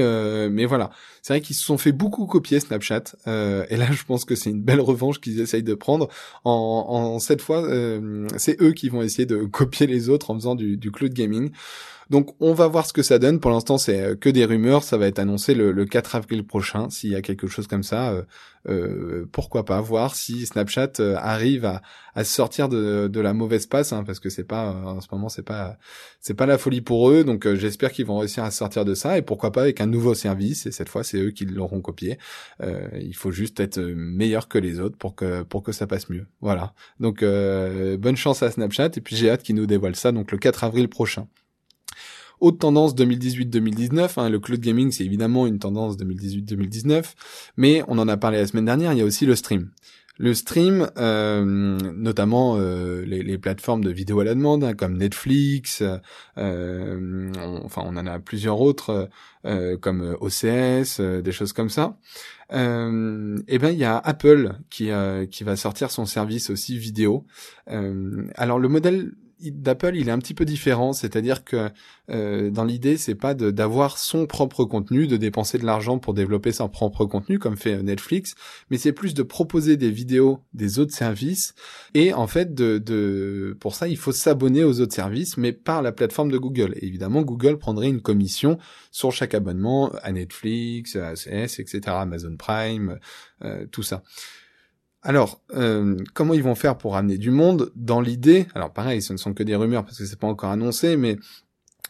mais 0.50 0.66
voilà, 0.66 0.90
c'est 1.22 1.32
vrai 1.32 1.40
qu'ils 1.40 1.56
se 1.56 1.64
sont 1.64 1.78
fait 1.78 1.92
beaucoup 1.92 2.26
copier 2.26 2.60
Snapchat. 2.60 3.14
et 3.26 3.76
là, 3.76 3.90
je 3.92 4.04
pense 4.04 4.26
que 4.26 4.34
c'est 4.34 4.50
une 4.50 4.60
belle 4.60 4.80
revanche 4.80 5.20
qu'ils 5.20 5.40
essayent 5.40 5.62
de 5.62 5.74
prendre. 5.74 6.08
En, 6.44 6.50
en 6.88 7.18
cette 7.18 7.40
fois, 7.40 7.66
c'est 8.36 8.60
eux 8.60 8.72
qui 8.72 8.90
vont 8.90 9.00
essayer 9.00 9.24
de 9.24 9.44
copier 9.44 9.86
les 9.86 10.10
autres 10.10 10.30
en 10.30 10.34
faisant 10.34 10.54
du, 10.54 10.76
du 10.76 10.90
cloud 10.90 11.14
gaming. 11.14 11.50
Donc 12.10 12.34
on 12.40 12.52
va 12.52 12.68
voir 12.68 12.86
ce 12.86 12.92
que 12.92 13.02
ça 13.02 13.18
donne. 13.18 13.40
Pour 13.40 13.50
l'instant, 13.50 13.78
c'est 13.78 14.00
euh, 14.00 14.14
que 14.14 14.28
des 14.28 14.44
rumeurs. 14.44 14.82
Ça 14.82 14.96
va 14.96 15.06
être 15.06 15.18
annoncé 15.18 15.54
le, 15.54 15.84
4 15.84 16.16
avril 16.16 16.46
prochain. 16.46 16.90
S'il 16.90 17.10
y 17.10 17.16
a 17.16 17.22
quelque 17.22 17.46
chose 17.46 17.66
comme 17.66 17.82
ça, 17.82 18.12
euh, 18.12 18.22
euh, 18.68 19.26
pourquoi 19.32 19.64
pas 19.64 19.80
voir 19.80 20.14
si 20.14 20.46
Snapchat 20.46 20.92
arrive 21.16 21.64
à, 21.64 21.82
à 22.14 22.24
sortir 22.24 22.68
de, 22.68 23.20
la 23.20 23.32
mauvaise 23.32 23.66
passe, 23.66 23.92
hein, 23.92 24.04
parce 24.04 24.20
que 24.20 24.28
c'est 24.28 24.44
pas 24.44 24.70
en 24.70 25.00
ce 25.00 25.08
moment 25.12 25.28
c'est 25.28 25.42
pas 25.42 25.78
c'est 26.20 26.34
pas 26.34 26.46
la 26.46 26.58
folie 26.58 26.80
pour 26.80 27.10
eux. 27.10 27.24
Donc 27.24 27.52
j'espère 27.54 27.92
qu'ils 27.92 28.06
vont 28.06 28.18
réussir 28.18 28.44
à 28.44 28.50
sortir 28.50 28.84
de 28.84 28.94
ça 28.94 29.18
et 29.18 29.22
pourquoi 29.22 29.52
pas 29.52 29.62
avec 29.62 29.80
un 29.80 29.86
nouveau 29.86 30.14
service. 30.14 30.66
Et 30.66 30.72
cette 30.72 30.88
fois, 30.88 31.04
c'est 31.04 31.18
eux 31.18 31.30
qui 31.30 31.44
l'auront 31.46 31.80
copié. 31.80 32.18
il 32.62 33.14
faut 33.14 33.30
juste 33.30 33.60
être 33.60 33.80
meilleur 33.80 34.48
que 34.48 34.58
les 34.58 34.80
autres 34.80 34.96
pour 34.96 35.14
que 35.14 35.42
pour 35.42 35.62
que 35.62 35.72
ça 35.72 35.86
passe 35.86 36.08
mieux. 36.08 36.26
Voilà. 36.40 36.74
Donc 37.00 37.22
bonne 37.22 38.16
chance 38.16 38.42
à 38.42 38.50
Snapchat 38.50 38.90
et 38.96 39.00
puis 39.00 39.16
j'ai 39.16 39.30
hâte 39.30 39.42
qu'ils 39.42 39.56
nous 39.56 39.66
dévoilent 39.66 39.96
ça 39.96 40.12
donc 40.12 40.32
le 40.32 40.38
4 40.38 40.64
avril 40.64 40.88
prochain. 40.88 41.28
Autre 42.40 42.58
tendance 42.58 42.94
2018-2019, 42.94 44.20
hein, 44.20 44.28
le 44.28 44.38
cloud 44.38 44.60
gaming 44.60 44.90
c'est 44.90 45.04
évidemment 45.04 45.46
une 45.46 45.58
tendance 45.58 45.96
2018-2019, 45.96 47.14
mais 47.56 47.82
on 47.88 47.98
en 47.98 48.08
a 48.08 48.16
parlé 48.16 48.38
la 48.38 48.46
semaine 48.46 48.66
dernière, 48.66 48.92
il 48.92 48.98
y 48.98 49.02
a 49.02 49.04
aussi 49.04 49.26
le 49.26 49.36
stream. 49.36 49.70
Le 50.16 50.32
stream, 50.32 50.88
euh, 50.96 51.44
notamment 51.44 52.56
euh, 52.56 53.04
les, 53.04 53.36
plateformes 53.36 53.82
de 53.82 53.90
vidéo 53.90 54.20
à 54.20 54.24
la 54.24 54.36
demande, 54.36 54.62
hein, 54.62 54.74
comme 54.74 54.96
Netflix, 54.96 55.82
euh, 56.38 57.32
enfin 57.64 57.82
on 57.84 57.96
en 57.96 58.06
a 58.06 58.20
plusieurs 58.20 58.60
autres, 58.60 59.08
comme 59.80 60.16
OCS, 60.20 61.00
des 61.00 61.32
choses 61.32 61.52
comme 61.52 61.68
ça. 61.68 61.98
et 62.50 62.54
eh 62.54 63.58
ben 63.58 63.70
il 63.70 63.78
y 63.78 63.84
a 63.84 63.98
Apple 63.98 64.54
qui 64.70 64.90
qui 65.30 65.44
va 65.44 65.56
sortir 65.56 65.90
son 65.90 66.06
service 66.06 66.48
aussi 66.48 66.78
vidéo. 66.78 67.26
alors 67.66 68.60
le 68.60 68.68
modèle 68.68 69.12
d'Apple, 69.52 69.96
il 69.96 70.08
est 70.08 70.12
un 70.12 70.18
petit 70.18 70.34
peu 70.34 70.44
différent, 70.44 70.92
c'est-à-dire 70.92 71.44
que 71.44 71.70
euh, 72.10 72.50
dans 72.50 72.64
l'idée, 72.64 72.96
c'est 72.96 73.14
pas 73.14 73.34
d'avoir 73.34 73.98
son 73.98 74.26
propre 74.26 74.64
contenu, 74.64 75.06
de 75.06 75.16
dépenser 75.16 75.58
de 75.58 75.64
l'argent 75.64 75.98
pour 75.98 76.14
développer 76.14 76.52
son 76.52 76.68
propre 76.68 77.04
contenu 77.06 77.38
comme 77.38 77.56
fait 77.56 77.82
Netflix, 77.82 78.34
mais 78.70 78.78
c'est 78.78 78.92
plus 78.92 79.14
de 79.14 79.22
proposer 79.22 79.76
des 79.76 79.90
vidéos 79.90 80.40
des 80.52 80.78
autres 80.78 80.94
services 80.94 81.54
et 81.94 82.12
en 82.12 82.26
fait 82.26 82.54
de, 82.54 82.78
de 82.78 83.56
pour 83.60 83.74
ça, 83.74 83.88
il 83.88 83.96
faut 83.96 84.12
s'abonner 84.12 84.64
aux 84.64 84.80
autres 84.80 84.94
services, 84.94 85.36
mais 85.36 85.52
par 85.52 85.82
la 85.82 85.92
plateforme 85.92 86.30
de 86.30 86.38
Google. 86.38 86.74
évidemment, 86.80 87.22
Google 87.22 87.58
prendrait 87.58 87.88
une 87.88 88.02
commission 88.02 88.58
sur 88.90 89.12
chaque 89.12 89.34
abonnement 89.34 89.90
à 90.02 90.12
Netflix, 90.12 90.96
à 90.96 91.08
ACS, 91.08 91.58
etc., 91.58 91.80
Amazon 91.86 92.36
Prime, 92.36 92.98
euh, 93.42 93.66
tout 93.70 93.82
ça. 93.82 94.02
Alors, 95.04 95.42
euh, 95.54 95.96
comment 96.14 96.32
ils 96.32 96.42
vont 96.42 96.54
faire 96.54 96.78
pour 96.78 96.96
amener 96.96 97.18
du 97.18 97.30
monde 97.30 97.70
Dans 97.76 98.00
l'idée, 98.00 98.46
alors 98.54 98.72
pareil, 98.72 99.02
ce 99.02 99.12
ne 99.12 99.18
sont 99.18 99.34
que 99.34 99.42
des 99.42 99.54
rumeurs 99.54 99.84
parce 99.84 99.98
que 99.98 100.06
c'est 100.06 100.18
pas 100.18 100.26
encore 100.26 100.50
annoncé, 100.50 100.96
mais 100.96 101.18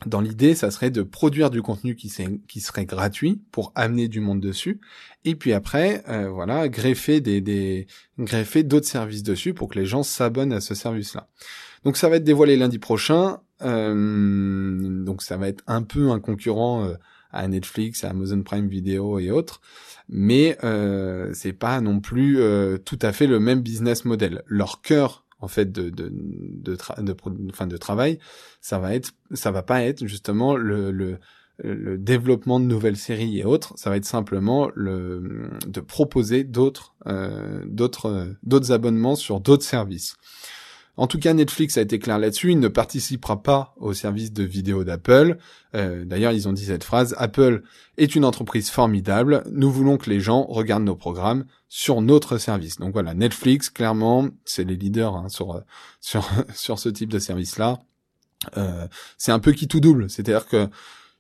dans 0.05 0.21
l'idée, 0.21 0.57
ça 0.57 0.73
serait 0.73 0.91
de 0.91 1.03
produire 1.03 1.51
du 1.51 1.63
contenu 1.63 1.95
qui, 1.95 2.09
serait 2.09 2.85
gratuit 2.85 3.41
pour 3.53 3.71
amener 3.77 4.09
du 4.09 4.19
monde 4.19 4.41
dessus, 4.41 4.81
et 5.25 5.37
puis 5.37 5.53
après, 5.53 6.03
euh, 6.09 6.29
voilà, 6.29 6.69
greffer 6.69 7.21
d'autres 7.21 8.89
services 8.89 9.23
dessus 9.23 9.55
pour 9.55 9.69
que 9.69 9.79
les 9.79 9.87
gens 9.87 10.03
s'abonnent 10.03 10.53
à 10.53 10.61
ce 10.61 10.75
service-là. 10.75 11.29
Donc 11.85 11.97
ça 11.97 12.09
va 12.09 12.17
être 12.17 12.25
dévoilé 12.25 12.57
lundi 12.57 12.81
prochain. 12.81 13.39
Euh, 13.63 15.05
donc 15.05 15.23
ça 15.23 15.37
va 15.37 15.47
être 15.47 15.63
un 15.69 15.83
peu 15.83 16.11
un 16.11 16.19
concurrent 16.19 16.95
à 17.31 17.47
Netflix, 17.47 18.03
à 18.03 18.11
Amazon 18.11 18.43
Prime 18.43 18.67
Video 18.67 19.21
et 19.21 19.31
autres 19.31 19.61
mais 20.09 20.59
euh, 20.65 21.31
c'est 21.35 21.53
pas 21.53 21.81
non 21.81 22.01
plus 22.01 22.41
euh, 22.41 22.79
tout 22.79 22.99
à 23.03 23.13
fait 23.13 23.27
le 23.27 23.41
même 23.41 23.61
business 23.61 24.05
model. 24.05 24.43
Leur 24.47 24.81
cœur 24.83 25.25
en 25.41 25.49
fait 25.49 25.71
de 25.73 25.91
de 25.91 26.11
de, 26.11 27.77
travail, 27.77 28.19
ça 28.61 28.79
va 28.79 28.95
être 28.95 29.13
ça 29.33 29.51
va 29.51 29.63
pas 29.63 29.83
être 29.83 30.07
justement 30.07 30.57
le, 30.57 30.91
le 30.91 31.19
le 31.63 31.97
développement 31.99 32.59
de 32.59 32.65
nouvelles 32.65 32.97
séries 32.97 33.39
et 33.39 33.45
autres, 33.45 33.75
ça 33.77 33.89
va 33.89 33.97
être 33.97 34.05
simplement 34.05 34.71
le 34.75 35.51
de 35.67 35.81
proposer 35.81 36.43
d'autres 36.43 36.95
euh, 37.07 37.63
d'autres 37.67 38.35
d'autres 38.43 38.73
abonnements 38.73 39.15
sur 39.15 39.41
d'autres 39.41 39.65
services. 39.65 40.17
En 40.97 41.07
tout 41.07 41.19
cas, 41.19 41.35
Netflix 41.35 41.77
a 41.77 41.81
été 41.81 41.99
clair 41.99 42.19
là-dessus. 42.19 42.53
Il 42.53 42.61
ne 42.61 42.69
participera 42.69 43.43
pas 43.43 43.75
au 43.77 43.93
service 43.95 44.33
de 44.33 44.45
vidéo 44.45 44.85
d'Apple. 44.85 45.39
Euh, 45.75 46.05
d'ailleurs, 46.05 46.33
ils 46.33 46.49
ont 46.49 46.53
dit 46.53 46.67
cette 46.67 46.85
phrase 46.85 47.15
Apple 47.19 47.63
est 47.97 48.15
une 48.15 48.25
entreprise 48.25 48.71
formidable. 48.71 49.43
Nous 49.51 49.71
voulons 49.71 49.97
que 49.97 50.09
les 50.09 50.21
gens 50.21 50.45
regardent 50.45 50.85
nos 50.85 50.95
programmes 50.95 51.47
sur 51.69 52.01
notre 52.01 52.39
service. 52.39 52.79
Donc 52.79 52.93
voilà, 52.93 53.15
Netflix, 53.15 53.71
clairement, 53.71 54.29
c'est 54.45 54.65
les 54.65 54.77
leaders 54.77 55.17
hein, 55.17 55.29
sur 55.29 55.63
sur 56.01 56.29
sur 56.55 56.79
ce 56.79 56.89
type 56.89 57.11
de 57.11 57.19
service-là. 57.19 57.81
Euh, 58.57 58.87
c'est 59.19 59.33
un 59.33 59.41
peu 59.41 59.53
qui 59.53 59.67
tout 59.67 59.81
double. 59.81 60.09
C'est-à-dire 60.09 60.47
que 60.47 60.69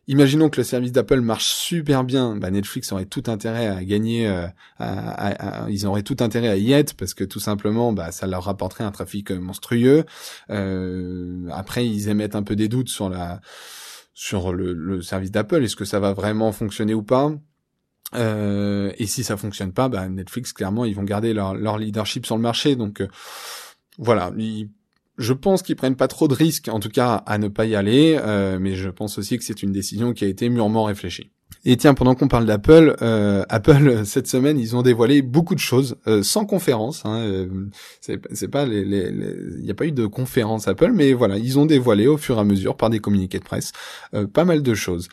Imaginons 0.06 0.50
que 0.50 0.60
le 0.60 0.64
service 0.64 0.92
d'Apple 0.92 1.20
marche 1.20 1.46
super 1.46 2.04
bien, 2.04 2.36
bah 2.36 2.50
Netflix 2.50 2.92
aurait 2.92 3.06
tout 3.06 3.22
intérêt 3.26 3.68
à 3.68 3.82
gagner, 3.84 4.28
euh, 4.28 5.66
ils 5.70 5.86
auraient 5.86 6.02
tout 6.02 6.16
intérêt 6.20 6.48
à 6.48 6.56
y 6.56 6.72
être 6.72 6.94
parce 6.94 7.14
que 7.14 7.24
tout 7.24 7.40
simplement, 7.40 7.92
bah, 7.92 8.12
ça 8.12 8.26
leur 8.26 8.44
rapporterait 8.44 8.84
un 8.84 8.90
trafic 8.90 9.30
monstrueux. 9.30 10.04
Euh, 10.50 11.48
après, 11.52 11.86
ils 11.86 12.08
émettent 12.08 12.36
un 12.36 12.42
peu 12.42 12.54
des 12.54 12.68
doutes 12.68 12.90
sur 12.90 13.08
la 13.08 13.40
sur 14.12 14.52
le, 14.52 15.00
service 15.02 15.30
d'Apple. 15.30 15.64
Est-ce 15.64 15.76
que 15.76 15.86
ça 15.86 16.00
va 16.00 16.12
vraiment 16.12 16.52
fonctionner 16.52 16.94
ou 16.94 17.02
pas? 17.02 17.32
Euh, 18.14 18.92
Et 18.98 19.06
si 19.06 19.24
ça 19.24 19.36
fonctionne 19.38 19.72
pas, 19.72 19.88
bah, 19.88 20.06
Netflix 20.08 20.52
clairement, 20.52 20.84
ils 20.84 20.94
vont 20.94 21.02
garder 21.02 21.32
leur, 21.32 21.78
leadership 21.78 22.26
sur 22.26 22.36
le 22.36 22.42
marché. 22.42 22.76
Donc 22.76 23.02
voilà, 23.98 24.30
je 25.18 25.32
pense 25.32 25.62
qu'ils 25.62 25.76
prennent 25.76 25.96
pas 25.96 26.08
trop 26.08 26.28
de 26.28 26.34
risques, 26.34 26.68
en 26.68 26.80
tout 26.80 26.88
cas 26.88 27.14
à 27.26 27.38
ne 27.38 27.48
pas 27.48 27.66
y 27.66 27.74
aller, 27.74 28.18
euh, 28.20 28.58
mais 28.60 28.74
je 28.74 28.88
pense 28.88 29.18
aussi 29.18 29.38
que 29.38 29.44
c'est 29.44 29.62
une 29.62 29.72
décision 29.72 30.12
qui 30.12 30.24
a 30.24 30.28
été 30.28 30.48
mûrement 30.48 30.84
réfléchie. 30.84 31.30
Et 31.66 31.76
tiens, 31.76 31.94
pendant 31.94 32.14
qu'on 32.14 32.28
parle 32.28 32.44
d'Apple, 32.44 32.96
euh, 33.00 33.42
Apple 33.48 34.02
cette 34.04 34.26
semaine 34.26 34.58
ils 34.58 34.76
ont 34.76 34.82
dévoilé 34.82 35.22
beaucoup 35.22 35.54
de 35.54 35.60
choses 35.60 35.96
euh, 36.06 36.22
sans 36.22 36.44
conférence. 36.44 37.02
Hein, 37.04 37.20
euh, 37.20 37.46
c'est 38.00 38.48
pas 38.48 38.66
les, 38.66 38.80
il 38.80 39.64
n'y 39.64 39.70
a 39.70 39.74
pas 39.74 39.86
eu 39.86 39.92
de 39.92 40.06
conférence 40.06 40.68
Apple, 40.68 40.92
mais 40.92 41.12
voilà, 41.12 41.38
ils 41.38 41.58
ont 41.58 41.66
dévoilé 41.66 42.06
au 42.06 42.16
fur 42.16 42.36
et 42.36 42.40
à 42.40 42.44
mesure 42.44 42.76
par 42.76 42.90
des 42.90 42.98
communiqués 42.98 43.38
de 43.38 43.44
presse 43.44 43.72
pas 44.32 44.44
mal 44.44 44.62
de 44.62 44.74
choses. 44.74 45.08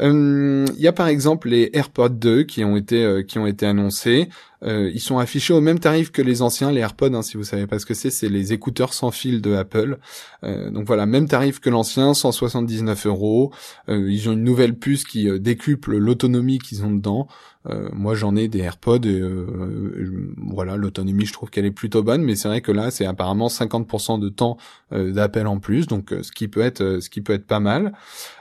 Il 0.00 0.76
y 0.76 0.88
a 0.88 0.92
par 0.92 1.08
exemple 1.08 1.48
les 1.48 1.70
AirPods 1.72 2.08
2 2.08 2.42
qui 2.42 2.64
ont 2.64 2.76
été 2.76 3.24
qui 3.26 3.38
ont 3.38 3.46
été 3.46 3.64
annoncés. 3.66 4.28
ils 4.62 5.00
sont 5.00 5.18
affichés 5.18 5.54
au 5.54 5.60
même 5.60 5.78
tarif 5.78 6.10
que 6.10 6.22
les 6.22 6.42
anciens, 6.42 6.72
les 6.72 6.80
AirPods. 6.80 7.14
Hein, 7.14 7.22
si 7.22 7.36
vous 7.36 7.44
savez 7.44 7.66
pas 7.66 7.78
ce 7.78 7.86
que 7.86 7.94
c'est, 7.94 8.10
c'est 8.10 8.28
les 8.28 8.52
écouteurs 8.52 8.92
sans 8.92 9.10
fil 9.10 9.40
de 9.40 9.54
Apple. 9.54 9.98
donc 10.42 10.86
voilà, 10.86 11.06
même 11.06 11.28
tarif 11.28 11.60
que 11.60 11.70
l'ancien, 11.70 12.12
179 12.12 13.06
euros. 13.06 13.52
ils 13.88 14.28
ont 14.28 14.32
une 14.32 14.44
nouvelle 14.44 14.74
puce 14.74 15.04
qui 15.04 15.28
décuple 15.40 15.83
l'autonomie 15.86 16.58
qu'ils 16.58 16.84
ont 16.84 16.90
dedans. 16.92 17.28
Euh, 17.66 17.88
moi, 17.92 18.14
j'en 18.14 18.36
ai 18.36 18.48
des 18.48 18.60
AirPods 18.60 19.04
et 19.04 19.20
euh, 19.20 20.34
voilà, 20.36 20.76
l'autonomie, 20.76 21.24
je 21.24 21.32
trouve 21.32 21.50
qu'elle 21.50 21.64
est 21.64 21.70
plutôt 21.70 22.02
bonne, 22.02 22.22
mais 22.22 22.36
c'est 22.36 22.48
vrai 22.48 22.60
que 22.60 22.72
là, 22.72 22.90
c'est 22.90 23.06
apparemment 23.06 23.48
50% 23.48 24.20
de 24.20 24.28
temps 24.28 24.58
euh, 24.92 25.12
d'appel 25.12 25.46
en 25.46 25.58
plus, 25.58 25.86
donc 25.86 26.14
ce 26.22 26.30
qui 26.30 26.48
peut 26.48 26.60
être, 26.60 27.00
ce 27.00 27.08
qui 27.08 27.20
peut 27.20 27.32
être 27.32 27.46
pas 27.46 27.60
mal. 27.60 27.92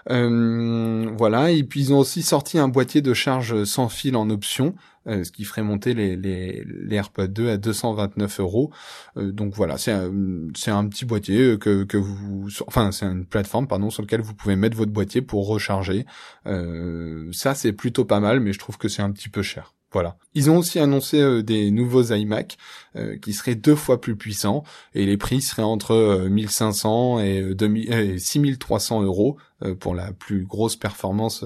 voilà, 0.08 1.52
et 1.52 1.64
puis 1.64 1.82
ils 1.82 1.94
ont 1.94 2.00
aussi 2.00 2.22
sorti 2.22 2.58
un 2.60 2.68
boîtier 2.68 3.02
de 3.02 3.14
charge 3.14 3.64
sans 3.64 3.90
fil 3.90 4.16
en 4.16 4.30
option. 4.30 4.76
ce 5.06 5.32
qui 5.32 5.44
ferait 5.46 5.64
monter 5.64 5.94
les, 5.94 6.16
les, 6.16 6.64
les 6.66 6.96
AirPods 6.96 7.28
2 7.28 7.50
à 7.50 7.58
229 7.58 8.40
euros. 8.40 8.72
donc 9.16 9.54
voilà, 9.54 9.78
c'est 9.78 9.92
un, 9.92 10.12
c'est 10.56 10.72
un 10.72 10.88
petit 10.88 11.06
boîtier 11.06 11.58
que, 11.58 11.84
que 11.84 11.98
vous, 11.98 12.50
enfin 12.68 12.92
c'est 12.92 13.06
une 13.06 13.26
plateforme 13.26 13.68
pardon 13.68 13.90
sur 13.90 14.02
lequel 14.02 14.22
vous 14.22 14.34
pouvez 14.34 14.56
mettre 14.56 14.78
votre 14.78 14.92
boîtier 14.92 15.22
pour 15.22 15.48
recharger. 15.48 16.06
ça 16.46 17.56
c'est 17.56 17.74
plutôt 17.74 18.06
pas 18.06 18.20
mal, 18.20 18.40
mais 18.42 18.54
je 18.54 18.60
trouve 18.60 18.78
que 18.78 18.90
c'est 18.90 19.02
un 19.02 19.13
petit 19.14 19.30
peu 19.30 19.42
cher. 19.42 19.74
Voilà. 19.94 20.18
Ils 20.34 20.50
ont 20.50 20.58
aussi 20.58 20.80
annoncé 20.80 21.22
euh, 21.22 21.44
des 21.44 21.70
nouveaux 21.70 22.02
iMac 22.02 22.58
euh, 22.96 23.16
qui 23.18 23.32
seraient 23.32 23.54
deux 23.56 23.76
fois 23.76 24.02
plus 24.02 24.16
puissants 24.16 24.64
et 24.96 25.06
les 25.06 25.18
prix 25.18 25.42
seraient 25.42 25.62
entre 25.62 26.28
1500 26.28 27.20
et, 27.20 28.18
6300 28.18 29.04
euros 29.04 29.38
pour 29.80 29.96
la 29.96 30.12
plus 30.12 30.46
grosse 30.46 30.76
performance, 30.76 31.46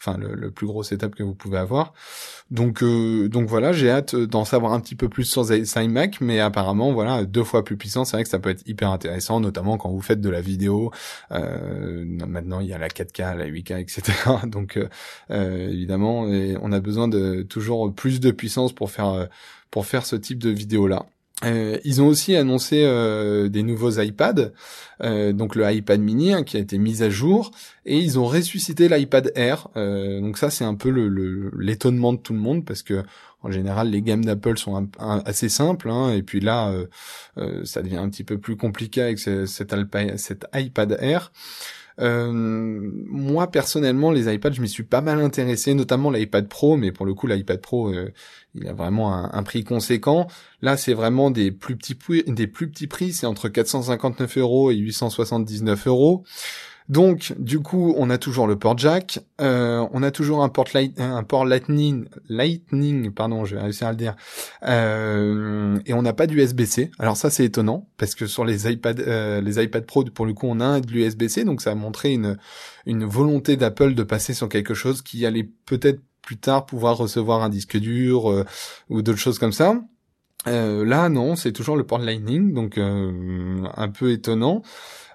enfin 0.00 0.16
le, 0.18 0.50
plus 0.50 0.66
gros 0.66 0.82
setup 0.82 1.14
que 1.14 1.22
vous 1.22 1.34
pouvez 1.34 1.58
avoir. 1.58 1.92
Donc 2.50 2.82
donc 2.82 3.48
voilà, 3.48 3.72
j'ai 3.72 3.90
hâte 3.90 4.14
d'en 4.16 4.44
savoir 4.44 4.72
un 4.72 4.80
petit 4.80 4.94
peu 4.94 5.08
plus 5.08 5.24
sur 5.24 5.44
iMac, 5.52 6.20
mais 6.20 6.40
apparemment 6.40 6.92
voilà 6.92 7.24
deux 7.24 7.44
fois 7.44 7.64
plus 7.64 7.76
puissant, 7.76 8.04
c'est 8.04 8.16
vrai 8.16 8.24
que 8.24 8.30
ça 8.30 8.38
peut 8.38 8.50
être 8.50 8.66
hyper 8.66 8.90
intéressant, 8.90 9.40
notamment 9.40 9.76
quand 9.76 9.90
vous 9.90 10.00
faites 10.00 10.20
de 10.20 10.30
la 10.30 10.40
vidéo. 10.40 10.90
maintenant 11.30 12.60
il 12.60 12.68
y 12.68 12.72
a 12.72 12.78
la 12.78 12.88
4K, 12.88 13.36
la 13.36 13.48
8K, 13.48 13.80
etc. 13.80 14.12
Donc 14.46 14.78
évidemment, 15.30 16.22
on 16.22 16.72
a 16.72 16.80
besoin 16.80 17.08
de 17.08 17.42
toujours 17.42 17.92
plus 17.94 18.20
de 18.20 18.30
puissance 18.30 18.72
pour 18.72 18.90
faire 18.90 19.08
euh, 19.08 19.26
pour 19.70 19.86
faire 19.86 20.06
ce 20.06 20.16
type 20.16 20.38
de 20.38 20.50
vidéo 20.50 20.86
là. 20.86 21.06
Euh, 21.44 21.78
ils 21.84 22.02
ont 22.02 22.08
aussi 22.08 22.34
annoncé 22.34 22.82
euh, 22.82 23.48
des 23.48 23.62
nouveaux 23.62 24.00
iPads, 24.00 24.50
donc 25.32 25.54
le 25.54 25.70
iPad 25.70 26.00
mini 26.00 26.32
hein, 26.32 26.42
qui 26.42 26.56
a 26.56 26.60
été 26.60 26.78
mis 26.78 27.04
à 27.04 27.10
jour, 27.10 27.52
et 27.86 27.96
ils 27.96 28.18
ont 28.18 28.26
ressuscité 28.26 28.88
l'iPad 28.88 29.30
Air. 29.36 29.68
donc 29.76 30.38
ça 30.38 30.50
c'est 30.50 30.64
un 30.64 30.74
peu 30.74 30.90
l'étonnement 31.56 32.12
de 32.12 32.18
tout 32.18 32.32
le 32.32 32.40
monde 32.40 32.64
parce 32.64 32.82
que 32.82 33.04
en 33.44 33.52
général 33.52 33.90
les 33.90 34.02
gammes 34.02 34.24
d'Apple 34.24 34.58
sont 34.58 34.88
assez 34.98 35.48
simples, 35.48 35.88
hein, 35.88 36.12
et 36.12 36.22
puis 36.22 36.40
là 36.40 36.74
ça 37.62 37.82
devient 37.82 37.98
un 37.98 38.08
petit 38.08 38.24
peu 38.24 38.38
plus 38.38 38.56
compliqué 38.56 39.02
avec 39.02 39.20
cet 39.20 40.46
iPad 40.52 40.98
Air. 41.00 41.30
Euh, 42.00 42.30
moi 42.32 43.50
personnellement, 43.50 44.10
les 44.10 44.32
iPads, 44.32 44.52
je 44.52 44.62
m'y 44.62 44.68
suis 44.68 44.84
pas 44.84 45.00
mal 45.00 45.20
intéressé, 45.20 45.74
notamment 45.74 46.10
l'iPad 46.10 46.48
Pro, 46.48 46.76
mais 46.76 46.92
pour 46.92 47.06
le 47.06 47.14
coup, 47.14 47.26
l'iPad 47.26 47.60
Pro, 47.60 47.92
euh, 47.92 48.12
il 48.54 48.66
a 48.68 48.72
vraiment 48.72 49.14
un, 49.14 49.42
prix 49.42 49.64
conséquent. 49.64 50.28
Là, 50.62 50.76
c'est 50.76 50.94
vraiment 50.94 51.30
des 51.30 51.50
plus 51.50 51.76
petits 51.76 51.96
des 52.26 52.46
plus 52.46 52.68
petits 52.70 52.86
prix, 52.86 53.12
c'est 53.12 53.26
entre 53.26 53.48
459 53.48 54.38
euros 54.38 54.70
et 54.70 54.76
879 54.76 55.86
euros. 55.86 56.24
Donc, 56.88 57.34
du 57.38 57.60
coup, 57.60 57.94
on 57.98 58.08
a 58.08 58.16
toujours 58.16 58.46
le 58.46 58.56
port 58.56 58.78
jack, 58.78 59.20
euh, 59.42 59.86
on 59.92 60.02
a 60.02 60.10
toujours 60.10 60.42
un 60.42 60.48
port, 60.48 60.68
light, 60.72 60.98
un 60.98 61.22
port 61.22 61.44
Lightning, 61.44 62.06
Lightning, 62.30 63.12
pardon, 63.12 63.44
je 63.44 63.56
vais 63.56 63.62
réussir 63.62 63.88
à 63.88 63.90
le 63.90 63.96
dire, 63.96 64.16
euh, 64.66 65.78
et 65.84 65.92
on 65.92 66.00
n'a 66.00 66.14
pas 66.14 66.26
d'USB-C. 66.26 66.90
Alors 66.98 67.18
ça, 67.18 67.28
c'est 67.28 67.44
étonnant 67.44 67.86
parce 67.98 68.14
que 68.14 68.26
sur 68.26 68.46
les 68.46 68.72
iPad, 68.72 69.00
euh, 69.00 69.42
les 69.42 69.62
iPad 69.62 69.84
Pro, 69.84 70.02
pour 70.04 70.24
le 70.24 70.32
coup, 70.32 70.46
on 70.48 70.60
a 70.60 70.80
de 70.80 70.90
l'USB-C, 70.90 71.44
donc 71.44 71.60
ça 71.60 71.72
a 71.72 71.74
montré 71.74 72.12
une 72.12 72.38
une 72.86 73.04
volonté 73.04 73.58
d'Apple 73.58 73.92
de 73.92 74.02
passer 74.02 74.32
sur 74.32 74.48
quelque 74.48 74.72
chose 74.72 75.02
qui 75.02 75.26
allait 75.26 75.50
peut-être 75.66 76.00
plus 76.22 76.38
tard 76.38 76.64
pouvoir 76.64 76.96
recevoir 76.96 77.42
un 77.42 77.50
disque 77.50 77.76
dur 77.76 78.44
ou 78.88 79.02
d'autres 79.02 79.18
choses 79.18 79.38
comme 79.38 79.52
ça. 79.52 79.78
là, 80.46 81.08
non, 81.10 81.36
c'est 81.36 81.52
toujours 81.52 81.76
le 81.76 81.84
port 81.84 81.98
Lightning, 81.98 82.54
donc 82.54 82.78
un 82.78 83.88
peu 83.90 84.10
étonnant. 84.12 84.62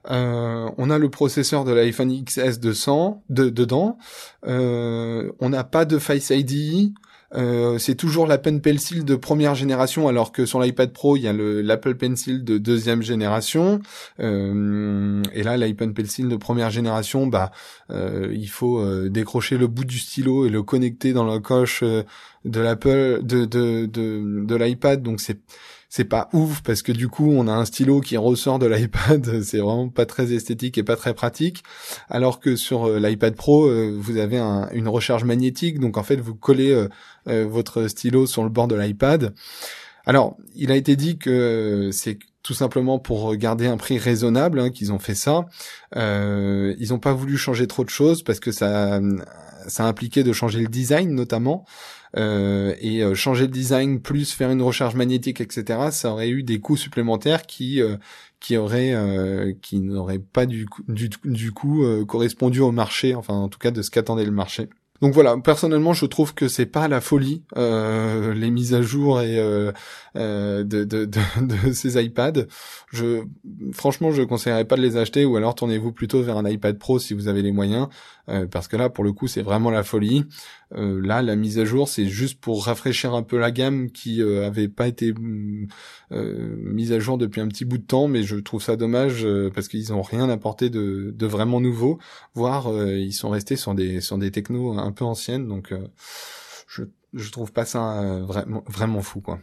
Euh, 0.10 0.70
on 0.78 0.90
a 0.90 0.98
le 0.98 1.10
processeur 1.10 1.64
de 1.64 1.72
l'iPhone 1.72 2.24
XS 2.24 2.60
200 2.60 3.24
de, 3.30 3.50
dedans. 3.50 3.98
Euh, 4.46 5.32
on 5.40 5.50
n'a 5.50 5.64
pas 5.64 5.86
de 5.86 5.98
Face 5.98 6.30
ID. 6.30 6.94
Euh, 7.36 7.78
c'est 7.80 7.96
toujours 7.96 8.28
l'Apple 8.28 8.60
Pencil 8.60 9.06
de 9.06 9.16
première 9.16 9.56
génération, 9.56 10.08
alors 10.08 10.32
que 10.32 10.46
sur 10.46 10.60
l'iPad 10.62 10.92
Pro, 10.94 11.18
il 11.18 11.22
y 11.22 11.28
a 11.28 11.34
l'Apple 11.34 11.96
Pencil 11.96 12.44
de 12.44 12.58
deuxième 12.58 13.02
génération. 13.02 13.82
Euh, 14.20 15.22
et 15.34 15.44
là, 15.44 15.58
l'iPad 15.58 15.94
Pencil 15.94 16.28
de 16.28 16.36
première 16.36 16.70
génération, 16.70 17.28
bah, 17.28 17.52
euh, 17.90 18.30
il 18.32 18.50
faut 18.50 18.84
décrocher 19.10 19.58
le 19.58 19.68
bout 19.68 19.86
du 19.86 20.00
stylo 20.00 20.46
et 20.46 20.50
le 20.50 20.64
connecter 20.64 21.14
dans 21.14 21.26
la 21.26 21.40
coche 21.40 21.84
de 21.84 22.60
l'Apple, 22.60 23.22
de 23.24 23.46
de 23.46 24.56
l'iPad. 24.56 25.02
Donc 25.02 25.20
c'est 25.20 25.40
c'est 25.96 26.06
pas 26.06 26.28
ouf 26.34 26.64
parce 26.64 26.82
que 26.82 26.92
du 26.92 27.08
coup 27.08 27.30
on 27.30 27.48
a 27.48 27.52
un 27.52 27.66
stylo 27.66 28.02
qui 28.02 28.18
ressort 28.18 28.58
de 28.58 28.66
l'iPad, 28.66 29.42
c'est 29.44 29.60
vraiment 29.60 29.90
pas 29.90 30.08
très 30.08 30.34
esthétique 30.34 30.80
et 30.80 30.84
pas 30.84 30.96
très 30.96 31.14
pratique. 31.14 31.62
Alors 32.10 32.40
que 32.40 32.56
sur 32.56 32.86
euh, 32.86 32.98
l'iPad 32.98 33.36
Pro, 33.36 33.68
euh, 33.68 33.96
vous 33.96 34.18
avez 34.18 34.40
une 34.72 34.88
recharge 34.88 35.24
magnétique, 35.24 35.80
donc 35.80 35.98
en 35.98 36.02
fait 36.02 36.16
vous 36.16 36.34
collez 36.34 36.72
euh, 37.28 37.46
votre 37.46 37.88
stylo 37.88 38.26
sur 38.26 38.42
le 38.42 38.50
bord 38.50 38.68
de 38.68 38.74
l'iPad. 38.74 39.36
Alors, 40.08 40.36
il 40.56 40.72
a 40.72 40.76
été 40.76 40.96
dit 40.96 41.20
que 41.20 41.92
c'est 41.94 42.18
tout 42.42 42.56
simplement 42.56 42.98
pour 42.98 43.36
garder 43.36 43.68
un 43.68 43.78
prix 43.78 44.00
raisonnable 44.00 44.60
hein, 44.60 44.70
qu'ils 44.72 44.92
ont 44.92 45.00
fait 45.00 45.16
ça. 45.16 45.46
Euh, 45.96 46.74
ils 46.80 46.90
n'ont 46.90 47.00
pas 47.00 47.14
voulu 47.14 47.38
changer 47.38 47.68
trop 47.68 47.86
de 47.86 47.90
choses 47.90 48.24
parce 48.24 48.40
que 48.40 48.52
ça, 48.52 49.00
ça 49.68 49.86
impliquait 49.86 50.24
de 50.24 50.34
changer 50.34 50.60
le 50.60 50.68
design 50.68 51.14
notamment. 51.14 51.66
Euh, 52.16 52.76
et 52.80 53.02
euh, 53.02 53.16
changer 53.16 53.46
le 53.46 53.52
design 53.52 54.00
plus 54.00 54.34
faire 54.34 54.52
une 54.52 54.62
recharge 54.62 54.96
magnétique, 54.96 55.42
etc. 55.42 55.90
Ça 55.92 56.12
aurait 56.12 56.30
eu 56.30 56.44
des 56.44 56.60
coûts 56.60 56.78
supplémentaires 56.78 57.44
qui 57.44 57.82
euh, 57.82 57.98
qui 58.40 58.58
auraient 58.58 58.94
qui 59.62 59.80
n'auraient 59.80 60.20
pas 60.20 60.46
du 60.46 60.68
coup, 60.68 60.84
du, 60.88 61.10
du 61.24 61.52
coup 61.52 61.84
correspondu 62.06 62.60
au 62.60 62.72
marché, 62.72 63.16
enfin 63.16 63.34
en 63.34 63.48
tout 63.48 63.58
cas 63.58 63.72
de 63.72 63.82
ce 63.82 63.90
qu'attendait 63.90 64.26
le 64.26 64.32
marché. 64.32 64.70
Donc 65.04 65.14
voilà, 65.14 65.36
personnellement, 65.38 65.92
je 65.92 66.06
trouve 66.06 66.34
que 66.34 66.48
c'est 66.48 66.66
pas 66.66 66.88
la 66.88 67.02
folie 67.02 67.44
euh, 67.58 68.34
les 68.34 68.50
mises 68.50 68.74
à 68.74 68.82
jour 68.82 69.20
et 69.20 69.38
euh, 69.38 69.74
euh, 70.16 70.64
de, 70.64 70.84
de, 70.84 71.06
de, 71.06 71.20
de, 71.42 71.74
ces 71.74 72.04
iPads. 72.04 72.46
Je, 72.92 73.24
franchement, 73.72 74.12
je 74.12 74.22
conseillerais 74.22 74.66
pas 74.66 74.76
de 74.76 74.82
les 74.82 74.98
acheter 74.98 75.26
ou 75.26 75.36
alors 75.38 75.56
tournez-vous 75.56 75.92
plutôt 75.92 76.22
vers 76.22 76.38
un 76.38 76.48
iPad 76.48 76.78
Pro 76.78 77.00
si 77.00 77.14
vous 77.14 77.28
avez 77.28 77.42
les 77.42 77.52
moyens, 77.52 77.88
euh, 78.30 78.46
parce 78.48 78.68
que 78.68 78.78
là, 78.78 78.90
pour 78.90 79.04
le 79.04 79.12
coup, 79.12 79.28
c'est 79.28 79.42
vraiment 79.42 79.72
la 79.72 79.84
folie. 79.84 80.26
Euh, 80.76 81.02
là, 81.02 81.22
la 81.22 81.36
mise 81.36 81.60
à 81.60 81.66
jour, 81.66 81.88
c'est 81.90 82.06
juste 82.06 82.40
pour 82.40 82.66
rafraîchir 82.66 83.14
un 83.14 83.24
peu 83.24 83.38
la 83.38 83.52
gamme 83.52 83.92
qui 83.92 84.22
euh, 84.22 84.46
avait 84.46 84.68
pas 84.68 84.88
été 84.88 85.14
mise 86.12 86.92
à 86.92 87.00
jour 87.00 87.18
depuis 87.18 87.42
un 87.42 87.48
petit 87.48 87.66
bout 87.66 87.80
de 87.80 87.86
temps, 87.86 88.08
mais 88.08 88.24
je 88.24 88.36
trouve 88.36 88.62
ça 88.62 88.76
dommage 88.76 89.28
parce 89.54 89.68
qu'ils 89.68 89.94
ont 89.94 90.02
rien 90.02 90.30
apporté 90.30 90.70
de, 90.70 91.12
de 91.16 91.26
vraiment 91.26 91.60
nouveau, 91.60 91.98
voire 92.36 92.72
ils 92.88 93.14
sont 93.14 93.30
restés 93.30 93.56
sur 93.56 93.74
des 93.74 94.00
sur 94.00 94.18
des 94.18 94.30
technos 94.30 94.78
un 94.78 94.92
peu 94.92 95.06
anciennes, 95.06 95.48
donc 95.48 95.74
je 96.68 96.84
je 97.14 97.32
trouve 97.32 97.52
pas 97.52 97.66
ça 97.66 98.22
vraiment 98.28 98.64
vraiment 98.68 99.02
fou 99.02 99.22
quoi. 99.22 99.40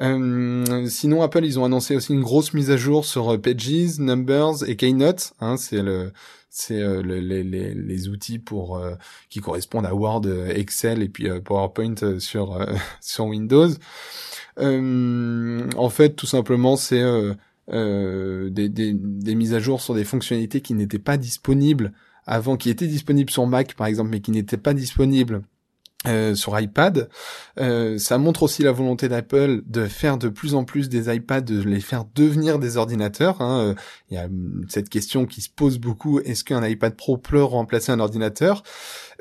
Euh, 0.00 0.86
sinon, 0.88 1.22
Apple, 1.22 1.44
ils 1.44 1.58
ont 1.58 1.64
annoncé 1.64 1.96
aussi 1.96 2.12
une 2.12 2.22
grosse 2.22 2.54
mise 2.54 2.70
à 2.70 2.76
jour 2.76 3.04
sur 3.04 3.34
euh, 3.34 3.38
Pages, 3.38 3.98
Numbers 3.98 4.68
et 4.68 4.76
Keynote. 4.76 5.32
Hein, 5.40 5.56
c'est 5.56 5.82
le, 5.82 6.12
c'est 6.50 6.80
euh, 6.80 7.02
les, 7.02 7.20
les, 7.42 7.74
les, 7.74 8.08
outils 8.08 8.38
pour 8.38 8.80
qui 9.28 9.40
correspondent 9.40 9.86
à 9.86 9.94
Word, 9.94 10.26
Excel 10.54 11.02
et 11.02 11.08
puis 11.08 11.28
PowerPoint 11.44 12.18
sur 12.18 12.64
sur 13.00 13.26
Windows. 13.26 13.70
en 14.58 15.90
fait, 15.90 16.10
tout 16.10 16.26
simplement, 16.26 16.76
c'est 16.76 17.04
des, 17.68 18.68
des, 18.68 18.92
des 18.94 19.34
mises 19.34 19.54
à 19.54 19.58
jour 19.58 19.80
sur 19.80 19.94
des 19.94 20.04
fonctionnalités 20.04 20.60
qui 20.60 20.74
n'étaient 20.74 20.98
pas 20.98 21.16
disponibles 21.16 21.92
avant, 22.26 22.56
qui 22.56 22.70
étaient 22.70 22.86
disponibles 22.86 23.30
sur 23.30 23.46
Mac 23.46 23.74
par 23.74 23.86
exemple, 23.86 24.10
mais 24.10 24.20
qui 24.20 24.30
n'étaient 24.30 24.56
pas 24.56 24.74
disponibles 24.74 25.42
euh, 26.06 26.36
sur 26.36 26.58
iPad. 26.58 27.08
Euh, 27.58 27.98
ça 27.98 28.18
montre 28.18 28.44
aussi 28.44 28.62
la 28.62 28.70
volonté 28.70 29.08
d'Apple 29.08 29.62
de 29.66 29.86
faire 29.86 30.16
de 30.16 30.28
plus 30.28 30.54
en 30.54 30.62
plus 30.62 30.88
des 30.88 31.12
iPads, 31.12 31.40
de 31.40 31.60
les 31.60 31.80
faire 31.80 32.04
devenir 32.14 32.60
des 32.60 32.76
ordinateurs. 32.76 33.40
Hein. 33.40 33.74
Il 34.08 34.14
y 34.14 34.16
a 34.16 34.28
cette 34.68 34.88
question 34.90 35.26
qui 35.26 35.40
se 35.40 35.48
pose 35.50 35.78
beaucoup, 35.78 36.20
est-ce 36.20 36.44
qu'un 36.44 36.64
iPad 36.64 36.94
Pro 36.94 37.18
peut 37.18 37.42
remplacer 37.42 37.90
un 37.90 37.98
ordinateur? 37.98 38.62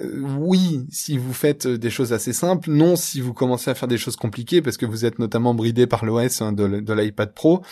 Euh, 0.01 0.21
Oui, 0.37 0.85
si 0.91 1.17
vous 1.17 1.33
faites 1.33 1.65
des 1.65 1.89
choses 1.89 2.13
assez 2.13 2.31
simples. 2.31 2.69
Non, 2.69 2.95
si 2.95 3.21
vous 3.21 3.33
commencez 3.33 3.71
à 3.71 3.75
faire 3.75 3.87
des 3.87 3.97
choses 3.97 4.15
compliquées, 4.15 4.61
parce 4.61 4.77
que 4.77 4.85
vous 4.85 5.03
êtes 5.03 5.17
notamment 5.17 5.55
bridé 5.55 5.87
par 5.87 6.05
l'OS 6.05 6.41
hein, 6.43 6.51
de 6.51 6.93
l'iPad 6.93 7.33
Pro. 7.33 7.63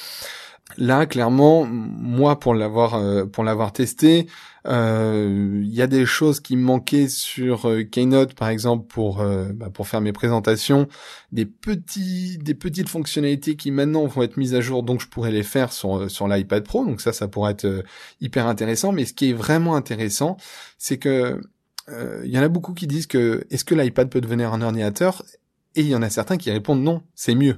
Là, 0.78 1.06
clairement, 1.06 1.64
moi, 1.66 2.40
pour 2.40 2.56
l'avoir 2.56 2.96
euh, 2.96 3.26
pour 3.26 3.44
l'avoir 3.44 3.72
testé, 3.72 4.28
euh, 4.66 5.62
il 5.64 5.74
y 5.74 5.82
a 5.82 5.88
des 5.88 6.08
choses 6.08 6.40
qui 6.40 6.58
me 6.58 6.64
manquaient 6.64 7.08
sur 7.08 7.70
euh, 7.70 7.84
Keynote, 7.84 8.34
par 8.34 8.50
exemple, 8.50 8.88
pour 8.88 9.24
bah, 9.54 9.70
pour 9.70 9.88
faire 9.88 10.02
mes 10.02 10.12
présentations, 10.12 10.88
des 11.32 11.46
petits 11.46 12.40
des 12.40 12.56
petites 12.56 12.90
fonctionnalités 12.90 13.56
qui 13.56 13.70
maintenant 13.72 14.06
vont 14.08 14.24
être 14.24 14.38
mises 14.38 14.56
à 14.56 14.62
jour, 14.62 14.82
donc 14.84 15.02
je 15.02 15.08
pourrais 15.08 15.32
les 15.32 15.44
faire 15.44 15.72
sur 15.72 16.10
sur 16.10 16.28
l'iPad 16.28 16.64
Pro. 16.64 16.84
Donc 16.84 17.00
ça, 17.00 17.14
ça 17.14 17.28
pourrait 17.28 17.52
être 17.52 17.84
hyper 18.20 18.48
intéressant. 18.48 18.92
Mais 18.92 19.06
ce 19.06 19.14
qui 19.14 19.30
est 19.30 19.34
vraiment 19.34 19.76
intéressant, 19.76 20.36
c'est 20.80 20.98
que 20.98 21.40
il 22.24 22.32
y 22.32 22.40
en 22.40 22.42
a 22.42 22.50
beaucoup 22.50 22.74
qui 22.74 22.88
disent 22.88 23.08
que 23.08 23.46
est-ce 23.52 23.64
que 23.64 23.76
l'iPad 23.76 24.10
peut 24.10 24.22
devenir 24.22 24.52
un 24.52 24.62
ordinateur? 24.62 25.24
Et 25.76 25.82
il 25.82 25.88
y 25.88 25.96
en 25.96 26.02
a 26.02 26.10
certains 26.10 26.38
qui 26.38 26.50
répondent 26.52 26.82
non, 26.82 27.04
c'est 27.14 27.36
mieux. 27.36 27.58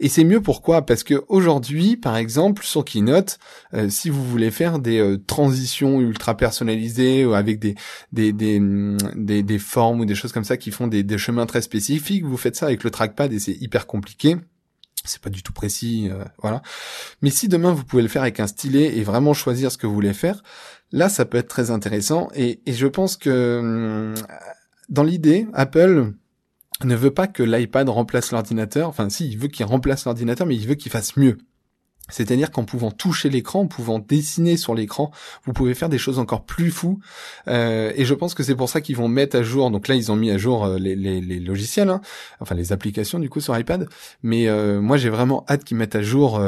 Et 0.00 0.08
c'est 0.08 0.24
mieux 0.24 0.40
pourquoi? 0.40 0.84
Parce 0.86 1.04
que 1.04 1.24
aujourd'hui, 1.28 1.96
par 1.96 2.16
exemple, 2.16 2.64
sur 2.64 2.84
Keynote, 2.84 3.38
euh, 3.74 3.88
si 3.88 4.10
vous 4.10 4.24
voulez 4.24 4.50
faire 4.50 4.78
des 4.78 4.98
euh, 4.98 5.18
transitions 5.18 6.00
ultra 6.00 6.36
personnalisées 6.36 7.24
ou 7.24 7.34
avec 7.34 7.58
des 7.58 7.74
des, 8.12 8.32
des 8.32 8.60
mm, 8.60 8.98
des, 9.16 9.42
des 9.42 9.58
formes 9.58 10.00
ou 10.00 10.04
des 10.04 10.14
choses 10.14 10.32
comme 10.32 10.44
ça 10.44 10.56
qui 10.56 10.70
font 10.70 10.86
des, 10.86 11.02
des 11.02 11.18
chemins 11.18 11.46
très 11.46 11.62
spécifiques, 11.62 12.24
vous 12.24 12.36
faites 12.36 12.56
ça 12.56 12.66
avec 12.66 12.84
le 12.84 12.90
trackpad 12.90 13.32
et 13.32 13.38
c'est 13.38 13.56
hyper 13.60 13.86
compliqué 13.86 14.36
c'est 15.04 15.20
pas 15.20 15.30
du 15.30 15.42
tout 15.42 15.52
précis, 15.52 16.08
euh, 16.10 16.24
voilà. 16.40 16.62
Mais 17.22 17.30
si 17.30 17.48
demain 17.48 17.72
vous 17.72 17.84
pouvez 17.84 18.02
le 18.02 18.08
faire 18.08 18.22
avec 18.22 18.40
un 18.40 18.46
stylet 18.46 18.96
et 18.96 19.02
vraiment 19.02 19.34
choisir 19.34 19.72
ce 19.72 19.78
que 19.78 19.86
vous 19.86 19.94
voulez 19.94 20.14
faire, 20.14 20.42
là 20.92 21.08
ça 21.08 21.24
peut 21.24 21.38
être 21.38 21.48
très 21.48 21.70
intéressant. 21.70 22.28
Et, 22.34 22.60
et 22.66 22.72
je 22.72 22.86
pense 22.86 23.16
que 23.16 24.12
mm, 24.14 24.14
dans 24.88 25.02
l'idée, 25.02 25.46
Apple 25.54 26.12
ne 26.84 26.96
veut 26.96 27.12
pas 27.12 27.26
que 27.26 27.42
l'iPad 27.42 27.88
remplace 27.88 28.32
l'ordinateur. 28.32 28.88
Enfin, 28.88 29.08
si, 29.08 29.28
il 29.28 29.38
veut 29.38 29.48
qu'il 29.48 29.66
remplace 29.66 30.04
l'ordinateur, 30.04 30.46
mais 30.46 30.56
il 30.56 30.66
veut 30.66 30.74
qu'il 30.74 30.92
fasse 30.92 31.16
mieux. 31.16 31.38
C'est-à-dire 32.08 32.50
qu'en 32.50 32.64
pouvant 32.64 32.90
toucher 32.90 33.30
l'écran, 33.30 33.60
en 33.60 33.66
pouvant 33.66 33.98
dessiner 33.98 34.56
sur 34.56 34.74
l'écran, 34.74 35.10
vous 35.44 35.52
pouvez 35.52 35.74
faire 35.74 35.88
des 35.88 35.98
choses 35.98 36.18
encore 36.18 36.44
plus 36.44 36.70
fous. 36.70 37.00
Euh, 37.48 37.92
et 37.94 38.04
je 38.04 38.14
pense 38.14 38.34
que 38.34 38.42
c'est 38.42 38.54
pour 38.54 38.68
ça 38.68 38.80
qu'ils 38.80 38.96
vont 38.96 39.08
mettre 39.08 39.36
à 39.36 39.42
jour. 39.42 39.70
Donc 39.70 39.88
là, 39.88 39.94
ils 39.94 40.12
ont 40.12 40.16
mis 40.16 40.30
à 40.30 40.36
jour 40.36 40.64
euh, 40.64 40.78
les, 40.78 40.94
logiciels, 41.40 41.88
hein, 41.88 42.00
enfin 42.40 42.54
les 42.54 42.72
applications 42.72 43.18
du 43.18 43.30
coup 43.30 43.40
sur 43.40 43.56
iPad. 43.56 43.88
Mais 44.22 44.48
euh, 44.48 44.80
moi, 44.80 44.96
j'ai 44.96 45.08
vraiment 45.08 45.44
hâte 45.48 45.64
qu'ils 45.64 45.76
mettent 45.76 45.94
à 45.96 46.02
jour, 46.02 46.40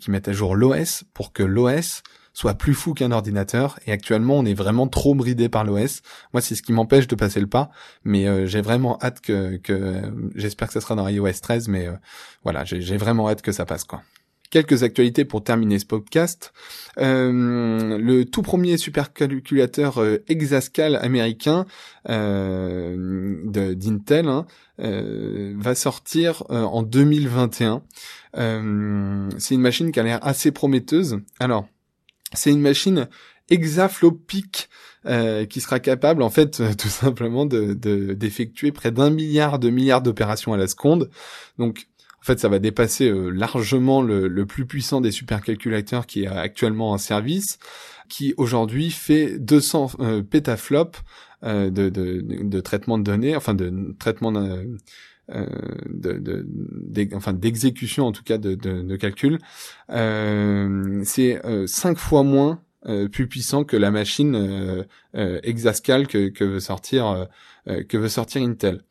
qu'ils 0.00 0.12
mettent 0.12 0.28
à 0.28 0.32
jour 0.32 0.54
l'OS 0.54 1.04
pour 1.12 1.32
que 1.32 1.42
l'OS 1.42 2.02
soit 2.36 2.52
plus 2.52 2.74
fou 2.74 2.92
qu'un 2.92 3.12
ordinateur. 3.12 3.78
Et 3.86 3.92
actuellement, 3.92 4.36
on 4.38 4.44
est 4.44 4.52
vraiment 4.52 4.88
trop 4.88 5.14
bridé 5.14 5.48
par 5.48 5.64
l'OS. 5.64 6.02
Moi, 6.34 6.42
c'est 6.42 6.54
ce 6.54 6.60
qui 6.60 6.74
m'empêche 6.74 7.08
de 7.08 7.14
passer 7.14 7.40
le 7.40 7.46
pas. 7.46 7.70
Mais 8.04 8.28
euh, 8.28 8.44
j'ai 8.44 8.60
vraiment 8.60 8.98
hâte 9.02 9.22
que, 9.22 9.56
que 9.56 10.02
j'espère 10.34 10.68
que 10.68 10.74
ça 10.74 10.82
sera 10.82 10.94
dans 10.94 11.08
iOS 11.08 11.40
13. 11.40 11.68
Mais 11.68 11.88
voilà, 12.42 12.64
j'ai 12.64 12.96
vraiment 12.98 13.30
hâte 13.30 13.40
que 13.40 13.52
ça 13.52 13.64
passe 13.64 13.84
quoi. 13.84 14.02
Quelques 14.50 14.84
actualités 14.84 15.24
pour 15.24 15.42
terminer 15.42 15.78
ce 15.78 15.86
podcast. 15.86 16.52
Euh, 16.98 17.98
le 17.98 18.24
tout 18.24 18.42
premier 18.42 18.76
supercalculateur 18.76 20.00
euh, 20.00 20.22
Exascal 20.28 20.96
américain 20.96 21.66
euh, 22.08 23.42
d'Intel 23.44 24.28
hein, 24.28 24.46
euh, 24.80 25.54
va 25.58 25.74
sortir 25.74 26.44
euh, 26.50 26.62
en 26.62 26.82
2021. 26.82 27.82
c'est 28.34 29.54
une 29.54 29.60
machine 29.60 29.90
qui 29.90 29.98
a 29.98 30.02
l'air 30.04 30.24
assez 30.24 30.52
prometteuse. 30.52 31.18
Alors, 31.40 31.66
c'est 32.36 32.50
une 32.50 32.60
machine 32.60 33.08
hexaflopique 33.48 34.68
euh, 35.06 35.44
qui 35.44 35.60
sera 35.60 35.78
capable 35.78 36.22
en 36.22 36.30
fait 36.30 36.62
tout 36.76 36.88
simplement 36.88 37.46
de 37.46 37.74
d'effectuer 38.14 38.72
près 38.72 38.90
d'un 38.90 39.10
milliard 39.10 39.58
de 39.58 39.70
milliards 39.70 40.02
d'opérations 40.02 40.52
à 40.52 40.56
la 40.56 40.66
seconde. 40.66 41.10
Donc 41.58 41.88
en 42.26 42.32
fait, 42.32 42.40
ça 42.40 42.48
va 42.48 42.58
dépasser 42.58 43.08
euh, 43.08 43.30
largement 43.30 44.02
le, 44.02 44.46
plus 44.46 44.66
puissant 44.66 45.00
des 45.00 45.12
supercalculateurs 45.12 46.06
qui 46.06 46.24
est 46.24 46.26
actuellement 46.26 46.90
en 46.90 46.98
service, 46.98 47.60
qui 48.08 48.34
aujourd'hui 48.36 48.90
fait 48.90 49.38
200 49.38 49.92
euh, 50.00 50.22
pétaflops 50.22 51.04
euh, 51.44 51.70
de, 51.70 51.88
de, 51.88 52.60
traitement 52.60 52.98
de 52.98 53.04
données, 53.04 53.36
enfin 53.36 53.54
de 53.54 53.94
traitement 54.00 54.32
de, 54.32 54.76
de, 55.28 57.08
enfin 57.14 57.32
d'exécution 57.32 58.06
en 58.06 58.12
tout 58.12 58.22
cas 58.22 58.38
de, 58.38 58.54
de, 58.54 58.96
calcul. 58.96 59.38
c'est 59.88 61.40
cinq 61.66 61.98
fois 61.98 62.22
moins 62.22 62.60
plus 63.10 63.26
puissant 63.26 63.64
que 63.64 63.76
la 63.76 63.90
machine 63.90 64.86
Exascal 65.14 66.06
que, 66.06 66.28
que 66.28 66.44
veut 66.44 66.60
sortir 66.60 67.28
que 67.66 67.96
veut 67.96 68.08
sortir 68.08 68.42
Intel. 68.42 68.82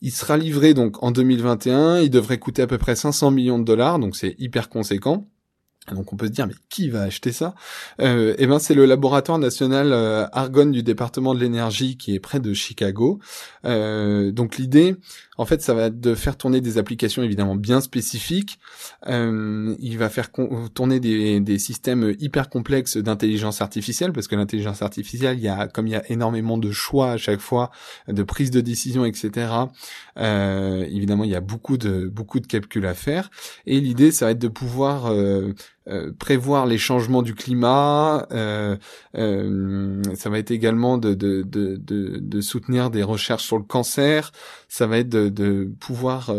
Il 0.00 0.10
sera 0.10 0.36
livré 0.36 0.74
donc 0.74 1.02
en 1.02 1.10
2021, 1.10 2.00
il 2.00 2.10
devrait 2.10 2.38
coûter 2.38 2.62
à 2.62 2.66
peu 2.66 2.78
près 2.78 2.94
500 2.96 3.30
millions 3.30 3.58
de 3.58 3.64
dollars, 3.64 3.98
donc 3.98 4.16
c'est 4.16 4.34
hyper 4.38 4.68
conséquent. 4.68 5.26
Donc 5.92 6.12
on 6.14 6.16
peut 6.16 6.26
se 6.26 6.32
dire 6.32 6.46
mais 6.46 6.54
qui 6.70 6.88
va 6.88 7.02
acheter 7.02 7.30
ça? 7.30 7.54
Euh, 8.00 8.34
Eh 8.38 8.46
ben 8.46 8.58
c'est 8.58 8.74
le 8.74 8.86
laboratoire 8.86 9.38
national 9.38 9.92
euh, 9.92 10.26
Argonne 10.32 10.72
du 10.72 10.82
département 10.82 11.34
de 11.34 11.40
l'énergie 11.40 11.98
qui 11.98 12.14
est 12.14 12.20
près 12.20 12.40
de 12.40 12.54
Chicago. 12.54 13.18
Euh, 13.66 14.32
donc 14.32 14.56
l'idée, 14.56 14.96
en 15.36 15.44
fait, 15.44 15.62
ça 15.62 15.74
va 15.74 15.90
de 15.90 16.14
faire 16.14 16.36
tourner 16.36 16.60
des 16.60 16.78
applications 16.78 17.22
évidemment 17.22 17.56
bien 17.56 17.80
spécifiques. 17.80 18.58
Euh, 19.06 19.74
il 19.80 19.98
va 19.98 20.08
faire 20.08 20.30
tourner 20.74 21.00
des, 21.00 21.40
des, 21.40 21.58
systèmes 21.58 22.14
hyper 22.18 22.48
complexes 22.48 22.96
d'intelligence 22.96 23.60
artificielle 23.60 24.12
parce 24.12 24.28
que 24.28 24.36
l'intelligence 24.36 24.82
artificielle, 24.82 25.38
il 25.38 25.44
y 25.44 25.48
a 25.48 25.66
comme 25.68 25.86
il 25.86 25.92
y 25.92 25.96
a 25.96 26.10
énormément 26.10 26.58
de 26.58 26.70
choix 26.70 27.12
à 27.12 27.16
chaque 27.16 27.40
fois, 27.40 27.70
de 28.08 28.22
prise 28.22 28.50
de 28.50 28.60
décision, 28.60 29.04
etc. 29.04 29.52
Euh, 30.18 30.84
évidemment, 30.84 31.24
il 31.24 31.30
y 31.30 31.36
a 31.36 31.40
beaucoup 31.40 31.78
de 31.78 32.08
beaucoup 32.08 32.40
de 32.40 32.46
calculs 32.46 32.86
à 32.86 32.94
faire. 32.94 33.30
Et 33.66 33.80
l'idée, 33.80 34.12
ça 34.12 34.26
va 34.26 34.32
être 34.32 34.38
de 34.38 34.48
pouvoir 34.48 35.12
euh, 35.86 36.12
prévoir 36.18 36.64
les 36.64 36.78
changements 36.78 37.20
du 37.20 37.34
climat. 37.34 38.26
Euh, 38.32 38.76
euh, 39.16 40.02
ça 40.14 40.30
va 40.30 40.38
être 40.38 40.50
également 40.50 40.96
de, 40.96 41.12
de, 41.12 42.40
soutenir 42.40 42.90
des 42.90 43.02
recherches 43.02 43.44
sur 43.44 43.58
le 43.58 43.64
cancer. 43.64 44.32
Ça 44.68 44.86
va 44.86 44.98
être 44.98 45.10
de 45.10 45.70
pouvoir 45.80 46.32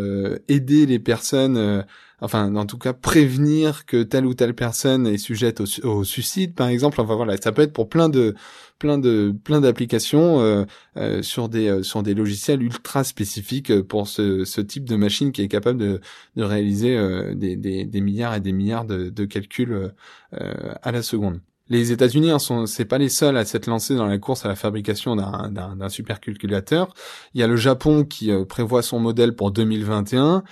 aider 0.47 0.85
les 0.85 0.99
personnes 0.99 1.85
enfin 2.21 2.55
en 2.55 2.65
tout 2.65 2.77
cas 2.77 2.93
prévenir 2.93 3.85
que 3.85 4.03
telle 4.03 4.25
ou 4.25 4.33
telle 4.33 4.55
personne 4.55 5.07
est 5.07 5.17
sujette 5.17 5.61
au, 5.83 6.03
suicide 6.03 6.55
par 6.55 6.67
exemple. 6.67 7.01
Enfin 7.01 7.15
voilà 7.15 7.37
ça 7.37 7.51
peut 7.51 7.61
être 7.61 7.73
pour 7.73 7.89
plein 7.89 8.09
de 8.09 8.35
plein 8.79 8.97
de 8.97 9.33
plein 9.43 9.61
d'applications 9.61 10.39
euh, 10.41 10.65
euh, 10.97 11.21
sur 11.21 11.49
des 11.49 11.67
euh, 11.67 11.83
sur 11.83 12.03
des 12.03 12.13
logiciels 12.13 12.61
ultra 12.63 13.03
spécifiques 13.03 13.81
pour 13.83 14.07
ce, 14.07 14.61
type 14.61 14.85
de 14.85 14.95
machine 14.95 15.31
qui 15.31 15.41
est 15.41 15.47
capable 15.47 15.79
de, 15.79 16.01
réaliser 16.37 16.95
des, 17.35 18.01
milliards 18.01 18.35
et 18.35 18.39
des 18.39 18.51
milliards 18.51 18.85
de 18.85 19.25
calculs 19.25 19.91
à 20.31 20.91
la 20.91 21.01
seconde 21.01 21.39
les 21.67 21.91
États-Unis 21.91 22.31
sont, 22.39 22.67
c'est 22.67 22.85
pas 22.85 22.99
les 22.99 23.09
seuls 23.09 23.37
à 23.37 23.45
s'être 23.45 23.65
lancés 23.65 23.95
dans 23.95 24.05
la 24.05 24.17
course 24.19 24.45
à 24.45 24.49
la 24.49 24.55
fabrication 24.55 25.15
d'un, 25.15 25.89
supercalculateur. 25.89 26.93
Il 27.33 27.41
y 27.41 27.43
a 27.43 27.47
le 27.47 27.55
Japon 27.55 28.03
qui 28.03 28.31
euh, 28.31 28.45
prévoit 28.45 28.83
son 28.83 28.99
modèle 28.99 29.35
pour 29.35 29.51
2021. 29.51 30.43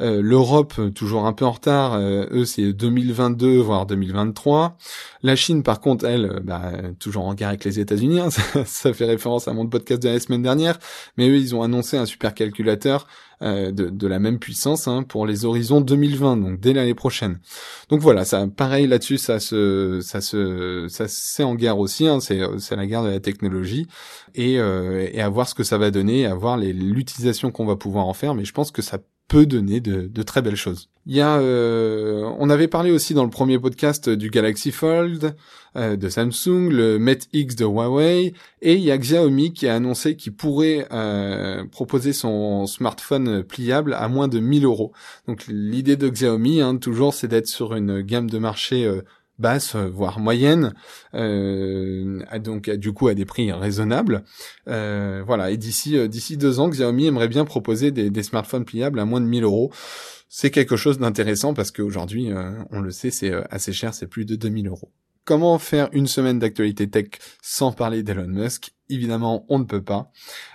Euh, 0.00 0.20
L'Europe, 0.22 0.74
euh, 0.78 0.90
toujours 0.90 1.26
un 1.26 1.32
peu 1.32 1.44
en 1.44 1.52
retard, 1.52 1.98
eux 1.98 2.44
c'est 2.44 2.72
2022 2.72 3.58
voire 3.58 3.86
2023. 3.86 4.76
La 5.22 5.36
Chine, 5.36 5.62
par 5.62 5.80
contre, 5.80 6.04
elle, 6.04 6.40
bah, 6.44 6.72
toujours 6.98 7.26
en 7.26 7.34
guerre 7.34 7.48
avec 7.48 7.64
les 7.64 7.80
États-Unis. 7.80 8.20
Hein, 8.20 8.30
ça, 8.30 8.64
ça, 8.64 8.92
fait 8.92 9.06
référence 9.06 9.48
à 9.48 9.52
mon 9.52 9.66
podcast 9.66 10.02
de 10.02 10.08
la 10.08 10.20
semaine 10.20 10.42
dernière. 10.42 10.78
Mais 11.16 11.28
eux, 11.28 11.36
ils 11.36 11.54
ont 11.54 11.62
annoncé 11.62 11.96
un 11.96 12.06
supercalculateur 12.06 13.06
euh, 13.06 13.29
de, 13.40 13.70
de, 13.70 14.06
la 14.06 14.18
même 14.18 14.38
puissance 14.38 14.86
hein, 14.86 15.02
pour 15.02 15.26
les 15.26 15.44
horizons 15.44 15.80
2020, 15.80 16.36
donc 16.36 16.60
dès 16.60 16.72
l'année 16.72 16.94
prochaine. 16.94 17.38
Donc 17.88 18.00
voilà, 18.00 18.24
ça, 18.24 18.46
pareil 18.46 18.86
là-dessus, 18.86 19.18
ça 19.18 19.40
se, 19.40 20.00
ça 20.02 20.20
se, 20.20 20.86
ça 20.88 21.06
c'est 21.08 21.42
en 21.42 21.54
guerre 21.54 21.78
aussi. 21.78 22.06
Hein, 22.06 22.20
c'est, 22.20 22.40
c'est 22.58 22.76
la 22.76 22.86
guerre 22.86 23.02
de 23.02 23.08
la 23.08 23.20
technologie 23.20 23.86
et, 24.34 24.58
euh, 24.58 25.08
et 25.12 25.20
à 25.20 25.28
voir 25.28 25.48
ce 25.48 25.54
que 25.54 25.64
ça 25.64 25.78
va 25.78 25.90
donner, 25.90 26.26
à 26.26 26.34
voir 26.34 26.58
l'utilisation 26.58 27.50
qu'on 27.50 27.66
va 27.66 27.76
pouvoir 27.76 28.06
en 28.06 28.14
faire. 28.14 28.34
Mais 28.34 28.44
je 28.44 28.52
pense 28.52 28.70
que 28.70 28.82
ça 28.82 28.98
peut 29.30 29.46
donner 29.46 29.78
de, 29.80 30.22
très 30.24 30.42
belles 30.42 30.56
choses. 30.56 30.90
Il 31.06 31.14
y 31.14 31.20
a, 31.20 31.38
euh, 31.38 32.28
on 32.38 32.50
avait 32.50 32.66
parlé 32.66 32.90
aussi 32.90 33.14
dans 33.14 33.22
le 33.22 33.30
premier 33.30 33.60
podcast 33.60 34.10
du 34.10 34.28
Galaxy 34.28 34.72
Fold 34.72 35.36
euh, 35.76 35.94
de 35.94 36.08
Samsung, 36.08 36.68
le 36.68 36.98
Mate 36.98 37.28
X 37.32 37.54
de 37.54 37.64
Huawei, 37.64 38.34
et 38.60 38.74
il 38.74 38.80
y 38.80 38.90
a 38.90 38.98
Xiaomi 38.98 39.52
qui 39.52 39.68
a 39.68 39.76
annoncé 39.76 40.16
qu'il 40.16 40.34
pourrait 40.34 40.88
euh, 40.90 41.64
proposer 41.70 42.12
son 42.12 42.66
smartphone 42.66 43.44
pliable 43.44 43.94
à 43.94 44.08
moins 44.08 44.26
de 44.26 44.40
1000 44.40 44.64
euros. 44.64 44.90
Donc 45.28 45.44
l'idée 45.46 45.96
de 45.96 46.08
Xiaomi, 46.08 46.60
hein, 46.60 46.76
toujours, 46.76 47.14
c'est 47.14 47.28
d'être 47.28 47.46
sur 47.46 47.76
une 47.76 48.00
gamme 48.00 48.28
de 48.28 48.38
marché 48.38 48.92
basse, 49.40 49.74
voire 49.74 50.20
moyenne, 50.20 50.74
euh, 51.14 52.20
donc 52.38 52.70
du 52.70 52.92
coup 52.92 53.08
à 53.08 53.14
des 53.14 53.24
prix 53.24 53.50
raisonnables. 53.52 54.22
Euh, 54.68 55.22
voilà, 55.26 55.50
et 55.50 55.56
d'ici 55.56 55.96
euh, 55.96 56.08
d'ici 56.08 56.36
deux 56.36 56.60
ans, 56.60 56.68
Xiaomi 56.68 57.06
aimerait 57.06 57.28
bien 57.28 57.44
proposer 57.44 57.90
des, 57.90 58.10
des, 58.10 58.22
smartphones 58.22 58.64
pliables 58.64 59.00
à 59.00 59.04
moins 59.04 59.20
de 59.20 59.26
1000 59.26 59.44
euros. 59.44 59.72
C'est 60.28 60.50
quelque 60.50 60.76
chose 60.76 60.98
d'intéressant 60.98 61.54
parce 61.54 61.72
qu'aujourd'hui, 61.72 62.30
on 62.70 62.80
le 62.80 62.92
sait, 62.92 63.10
c'est 63.10 63.32
assez 63.50 63.72
cher, 63.72 63.94
c'est 63.94 64.06
plus 64.06 64.24
de 64.24 64.36
2000 64.36 64.68
euros. 64.68 64.92
Comment 65.24 65.58
faire 65.58 65.88
une 65.92 66.06
semaine 66.06 66.38
d'actualité 66.38 66.88
tech 66.88 67.08
sans 67.42 67.72
parler 67.72 68.04
d'Elon 68.04 68.28
Musk? 68.28 68.72
Évidemment, 68.90 69.44
on 69.48 69.58
ne 69.58 69.64
peut 69.64 69.82
pas. 69.82 70.10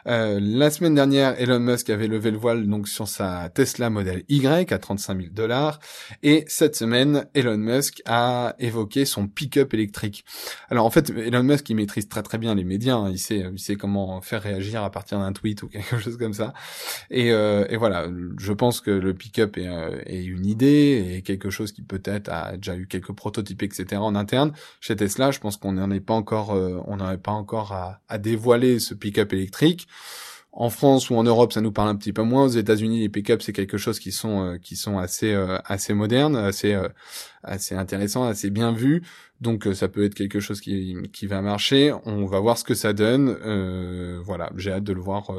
Euh, 0.08 0.40
la 0.42 0.70
semaine 0.70 0.96
dernière, 0.96 1.40
Elon 1.42 1.60
Musk 1.60 1.90
avait 1.90 2.08
levé 2.08 2.32
le 2.32 2.38
voile 2.38 2.68
donc 2.68 2.88
sur 2.88 3.08
sa 3.08 3.50
Tesla 3.50 3.90
Model 3.90 4.24
Y 4.30 4.72
à 4.72 4.78
35 4.78 5.18
000 5.18 5.30
dollars. 5.34 5.80
Et 6.24 6.46
cette 6.48 6.76
semaine, 6.76 7.26
Elon 7.34 7.58
Musk 7.58 8.02
a 8.06 8.56
évoqué 8.60 9.06
son 9.06 9.28
pick-up 9.28 9.74
électrique. 9.74 10.26
Alors 10.70 10.86
en 10.86 10.90
fait, 10.90 11.10
Elon 11.10 11.44
Musk, 11.44 11.70
il 11.70 11.76
maîtrise 11.76 12.08
très 12.08 12.24
très 12.24 12.38
bien 12.38 12.56
les 12.56 12.64
médias. 12.64 12.96
Hein. 12.96 13.10
Il 13.12 13.20
sait, 13.20 13.46
il 13.52 13.60
sait 13.60 13.76
comment 13.76 14.22
faire 14.22 14.42
réagir 14.42 14.84
à 14.84 14.92
partir 14.92 15.20
d'un 15.20 15.34
tweet 15.34 15.64
ou 15.64 15.68
quelque 15.68 15.98
chose 16.00 16.18
comme 16.18 16.34
ça. 16.34 16.54
Et, 17.10 17.32
euh, 17.32 17.66
et 17.70 17.78
voilà, 17.78 18.08
je 18.38 18.54
pense 18.54 18.82
que 18.82 18.92
le 18.92 19.14
pick-up 19.14 19.58
est, 19.58 19.68
euh, 19.68 20.02
une 20.08 20.46
idée 20.46 21.16
et 21.16 21.22
quelque 21.22 21.50
chose 21.50 21.72
qui 21.72 21.82
peut-être 21.82 22.30
a 22.30 22.58
déjà 22.58 22.76
eu 22.76 22.88
quelques 22.88 23.14
prototypes, 23.14 23.64
etc. 23.64 23.98
en 23.98 24.16
interne. 24.16 24.54
Chez 24.80 24.96
Tesla, 24.96 25.32
je 25.32 25.40
pense 25.40 25.58
qu'on 25.58 25.74
n'en 25.74 25.92
est 25.92 26.00
pas 26.00 26.14
encore, 26.14 26.54
euh, 26.54 26.82
on 26.86 26.98
n'en 26.98 27.12
est 27.12 27.18
pas 27.18 27.32
encore 27.32 27.74
à, 27.74 28.02
à 28.08 28.18
dévoiler 28.26 28.80
ce 28.80 28.94
pick-up 28.94 29.34
électrique. 29.34 29.88
En 30.58 30.70
France 30.70 31.10
ou 31.10 31.16
en 31.16 31.24
Europe, 31.24 31.52
ça 31.52 31.60
nous 31.60 31.74
parle 31.74 31.90
un 31.90 31.98
petit 31.98 32.14
peu 32.14 32.24
moins. 32.24 32.46
Aux 32.46 32.48
États-Unis, 32.64 33.02
les 33.02 33.10
pick-up 33.10 33.42
c'est 33.42 33.52
quelque 33.52 33.78
chose 33.78 34.00
qui 34.00 34.14
sont 34.14 34.42
euh, 34.42 34.58
qui 34.58 34.78
sont 34.78 34.98
assez 34.98 35.34
euh, 35.34 35.58
assez 35.66 35.94
modernes, 35.94 36.38
assez 36.38 36.78
assez 37.44 37.76
intéressant, 37.76 38.24
assez 38.24 38.50
bien 38.50 38.72
vu. 38.72 39.04
Donc 39.42 39.68
ça 39.74 39.90
peut 39.90 40.06
être 40.06 40.16
quelque 40.16 40.40
chose 40.40 40.62
qui, 40.62 40.96
qui 41.12 41.28
va 41.28 41.42
marcher. 41.42 41.94
On 42.06 42.26
va 42.26 42.40
voir 42.40 42.58
ce 42.58 42.64
que 42.64 42.74
ça 42.74 42.94
donne. 42.94 43.38
voilà, 44.24 44.50
j'ai 44.56 44.72
hâte 44.72 44.86
de 44.86 44.94
le 44.94 45.02
voir 45.02 45.30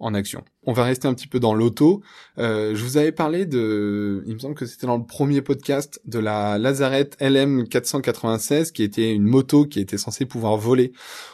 en 0.00 0.14
action. 0.14 0.42
On 0.64 0.72
va 0.72 0.84
rester 0.84 1.08
un 1.08 1.14
petit 1.14 1.26
peu 1.26 1.40
dans 1.40 1.54
l'auto. 1.54 2.02
je 2.36 2.82
vous 2.82 2.96
avais 2.96 3.12
parlé 3.12 3.46
de, 3.46 4.22
il 4.26 4.34
me 4.34 4.38
semble 4.38 4.54
que 4.54 4.66
c'était 4.66 4.86
dans 4.86 4.98
le 4.98 5.04
premier 5.04 5.40
podcast 5.40 6.00
de 6.04 6.18
la 6.18 6.58
Lazarette 6.58 7.16
LM 7.20 7.66
496 7.68 8.72
qui 8.72 8.82
était 8.82 9.12
une 9.12 9.24
moto 9.24 9.64
qui 9.64 9.80
était 9.80 9.98
censée 9.98 10.26
pouvoir 10.26 10.56
voler. 10.56 10.92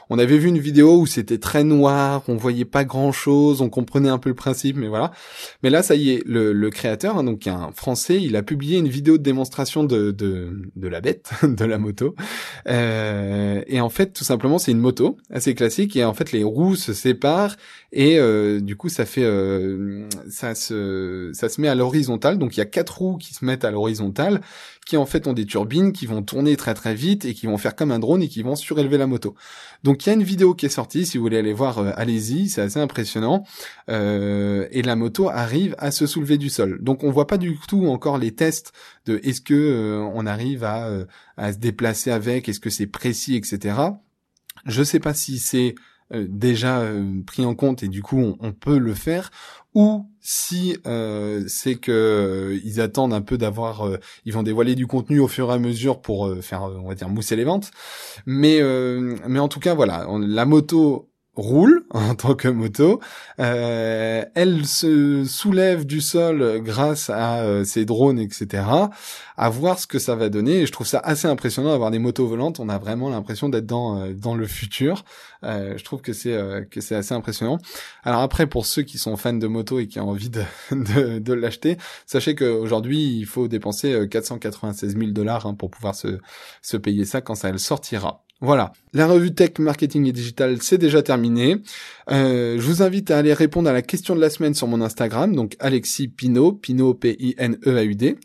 On 0.08 0.18
avait 0.18 0.38
vu 0.38 0.48
une 0.48 0.58
vidéo 0.58 1.00
où 1.00 1.06
c'était 1.06 1.38
très 1.38 1.64
noir, 1.64 2.22
on 2.28 2.36
voyait 2.36 2.64
pas 2.64 2.84
grand 2.84 3.10
chose, 3.10 3.60
on 3.60 3.68
comprenait 3.68 4.08
un 4.08 4.18
peu 4.18 4.28
le 4.28 4.34
principe, 4.34 4.76
mais 4.76 4.86
voilà. 4.86 5.10
Mais 5.62 5.70
là, 5.70 5.82
ça 5.82 5.96
y 5.96 6.10
est, 6.10 6.22
le, 6.26 6.70
créateur, 6.70 7.18
hein, 7.18 7.24
donc 7.24 7.46
un 7.46 7.70
français, 7.72 8.22
il 8.22 8.36
a 8.36 8.42
publié 8.42 8.78
une 8.78 8.88
vidéo 8.88 9.18
de 9.18 9.22
démonstration 9.22 9.84
de, 9.84 10.10
de, 10.12 10.70
de 10.76 10.88
la 10.88 11.00
bête, 11.00 11.30
de 11.42 11.64
la 11.64 11.78
moto. 11.78 12.14
Euh, 12.68 13.62
et 13.66 13.80
en 13.80 13.88
fait, 13.88 14.12
tout 14.12 14.24
simplement, 14.24 14.58
c'est 14.58 14.72
une 14.72 14.78
moto 14.78 15.16
assez 15.30 15.54
classique 15.54 15.96
et 15.96 16.04
en 16.04 16.14
fait, 16.14 16.32
les 16.32 16.44
roues 16.44 16.76
se 16.76 16.92
séparent 16.92 17.56
et 17.92 18.18
euh, 18.18 18.55
du 18.60 18.76
coup, 18.76 18.88
ça 18.88 19.06
fait, 19.06 19.24
euh, 19.24 20.08
ça 20.28 20.54
se, 20.54 21.30
ça 21.34 21.48
se 21.48 21.60
met 21.60 21.68
à 21.68 21.74
l'horizontale. 21.74 22.38
Donc, 22.38 22.56
il 22.56 22.60
y 22.60 22.62
a 22.62 22.66
quatre 22.66 22.98
roues 22.98 23.16
qui 23.16 23.34
se 23.34 23.44
mettent 23.44 23.64
à 23.64 23.70
l'horizontale 23.70 24.40
qui 24.86 24.96
en 24.96 25.04
fait 25.04 25.26
ont 25.26 25.32
des 25.32 25.44
turbines 25.44 25.92
qui 25.92 26.06
vont 26.06 26.22
tourner 26.22 26.56
très 26.56 26.72
très 26.72 26.94
vite 26.94 27.24
et 27.24 27.34
qui 27.34 27.46
vont 27.46 27.58
faire 27.58 27.74
comme 27.74 27.90
un 27.90 27.98
drone 27.98 28.22
et 28.22 28.28
qui 28.28 28.42
vont 28.42 28.54
surélever 28.54 28.96
la 28.96 29.08
moto. 29.08 29.34
Donc 29.82 30.06
il 30.06 30.08
y 30.08 30.10
a 30.10 30.14
une 30.14 30.22
vidéo 30.22 30.54
qui 30.54 30.64
est 30.64 30.70
sortie, 30.70 31.04
si 31.04 31.18
vous 31.18 31.24
voulez 31.24 31.38
aller 31.38 31.52
voir, 31.52 31.78
euh, 31.78 31.90
allez-y, 31.96 32.48
c'est 32.48 32.62
assez 32.62 32.78
impressionnant. 32.78 33.44
Euh, 33.90 34.68
et 34.70 34.82
la 34.82 34.94
moto 34.94 35.28
arrive 35.28 35.74
à 35.78 35.90
se 35.90 36.06
soulever 36.06 36.38
du 36.38 36.48
sol. 36.48 36.78
Donc 36.80 37.02
on 37.02 37.10
voit 37.10 37.26
pas 37.26 37.36
du 37.36 37.58
tout 37.68 37.88
encore 37.88 38.16
les 38.16 38.32
tests 38.32 38.72
de 39.06 39.20
est-ce 39.24 39.40
que 39.40 39.54
euh, 39.54 40.08
on 40.14 40.24
arrive 40.24 40.62
à, 40.62 40.88
à 41.36 41.52
se 41.52 41.58
déplacer 41.58 42.12
avec, 42.12 42.48
est-ce 42.48 42.60
que 42.60 42.70
c'est 42.70 42.86
précis, 42.86 43.34
etc. 43.34 43.74
Je 44.66 44.82
sais 44.84 45.00
pas 45.00 45.14
si 45.14 45.40
c'est 45.40 45.74
déjà 46.12 46.84
pris 47.26 47.44
en 47.44 47.54
compte 47.54 47.82
et 47.82 47.88
du 47.88 48.02
coup 48.02 48.18
on, 48.18 48.36
on 48.40 48.52
peut 48.52 48.78
le 48.78 48.94
faire 48.94 49.30
ou 49.76 50.08
si 50.20 50.78
euh, 50.86 51.44
c'est 51.48 51.74
que 51.74 51.92
euh, 51.92 52.58
ils 52.64 52.80
attendent 52.80 53.12
un 53.12 53.20
peu 53.20 53.36
d'avoir, 53.36 53.86
euh, 53.86 53.98
ils 54.24 54.32
vont 54.32 54.42
dévoiler 54.42 54.74
du 54.74 54.86
contenu 54.86 55.20
au 55.20 55.28
fur 55.28 55.50
et 55.50 55.52
à 55.52 55.58
mesure 55.58 56.00
pour 56.00 56.34
faire, 56.40 56.62
on 56.62 56.88
va 56.88 56.94
dire, 56.94 57.10
mousser 57.10 57.36
les 57.36 57.44
ventes. 57.44 57.70
Mais 58.24 58.62
mais 59.28 59.38
en 59.38 59.48
tout 59.48 59.60
cas, 59.60 59.74
voilà, 59.74 60.06
la 60.18 60.46
moto 60.46 61.10
roule 61.36 61.84
en 61.90 62.14
tant 62.14 62.34
que 62.34 62.48
moto. 62.48 63.00
Euh, 63.38 64.24
elle 64.34 64.66
se 64.66 65.24
soulève 65.24 65.86
du 65.86 66.00
sol 66.00 66.60
grâce 66.62 67.10
à 67.10 67.40
euh, 67.40 67.64
ses 67.64 67.84
drones, 67.84 68.18
etc. 68.18 68.64
À 69.36 69.48
voir 69.50 69.78
ce 69.78 69.86
que 69.86 69.98
ça 69.98 70.16
va 70.16 70.28
donner. 70.28 70.60
Et 70.60 70.66
je 70.66 70.72
trouve 70.72 70.86
ça 70.86 70.98
assez 70.98 71.28
impressionnant 71.28 71.70
d'avoir 71.70 71.90
des 71.90 71.98
motos 71.98 72.26
volantes. 72.26 72.60
On 72.60 72.68
a 72.68 72.78
vraiment 72.78 73.10
l'impression 73.10 73.48
d'être 73.48 73.66
dans 73.66 74.00
euh, 74.00 74.14
dans 74.14 74.34
le 74.34 74.46
futur. 74.46 75.04
je 75.42 75.82
trouve 75.84 76.00
que 76.00 76.12
c'est 76.12 76.36
que 76.70 76.80
c'est 76.80 76.94
assez 76.96 77.14
impressionnant. 77.14 77.58
Alors 78.02 78.20
après, 78.22 78.46
pour 78.46 78.66
ceux 78.66 78.82
qui 78.82 78.98
sont 78.98 79.16
fans 79.16 79.32
de 79.32 79.46
moto 79.46 79.78
et 79.78 79.86
qui 79.86 80.00
ont 80.00 80.08
envie 80.10 80.30
de 80.30 80.42
de, 80.72 81.18
de 81.18 81.32
l'acheter, 81.32 81.76
sachez 82.06 82.34
qu'aujourd'hui 82.34 83.18
il 83.18 83.26
faut 83.26 83.48
dépenser 83.48 84.08
496 84.10 84.96
000 84.96 85.10
dollars 85.12 85.46
hein, 85.46 85.54
pour 85.54 85.70
pouvoir 85.70 85.94
se 85.94 86.18
se 86.62 86.76
payer 86.76 87.04
ça 87.04 87.20
quand 87.20 87.34
ça 87.34 87.48
elle 87.50 87.60
sortira. 87.60 88.25
Voilà, 88.42 88.72
la 88.92 89.06
revue 89.06 89.34
Tech, 89.34 89.52
Marketing 89.58 90.06
et 90.06 90.12
Digital, 90.12 90.60
c'est 90.60 90.76
déjà 90.76 91.02
terminé. 91.02 91.56
Euh, 92.10 92.56
je 92.58 92.66
vous 92.66 92.82
invite 92.82 93.10
à 93.10 93.16
aller 93.16 93.32
répondre 93.32 93.70
à 93.70 93.72
la 93.72 93.80
question 93.80 94.14
de 94.14 94.20
la 94.20 94.28
semaine 94.28 94.52
sur 94.52 94.66
mon 94.66 94.82
Instagram, 94.82 95.34
donc 95.34 95.56
Alexis 95.58 96.08
Pinot, 96.08 96.52
Pinot 96.52 96.92
P-I-N-E-A-U-D. 96.94 98.18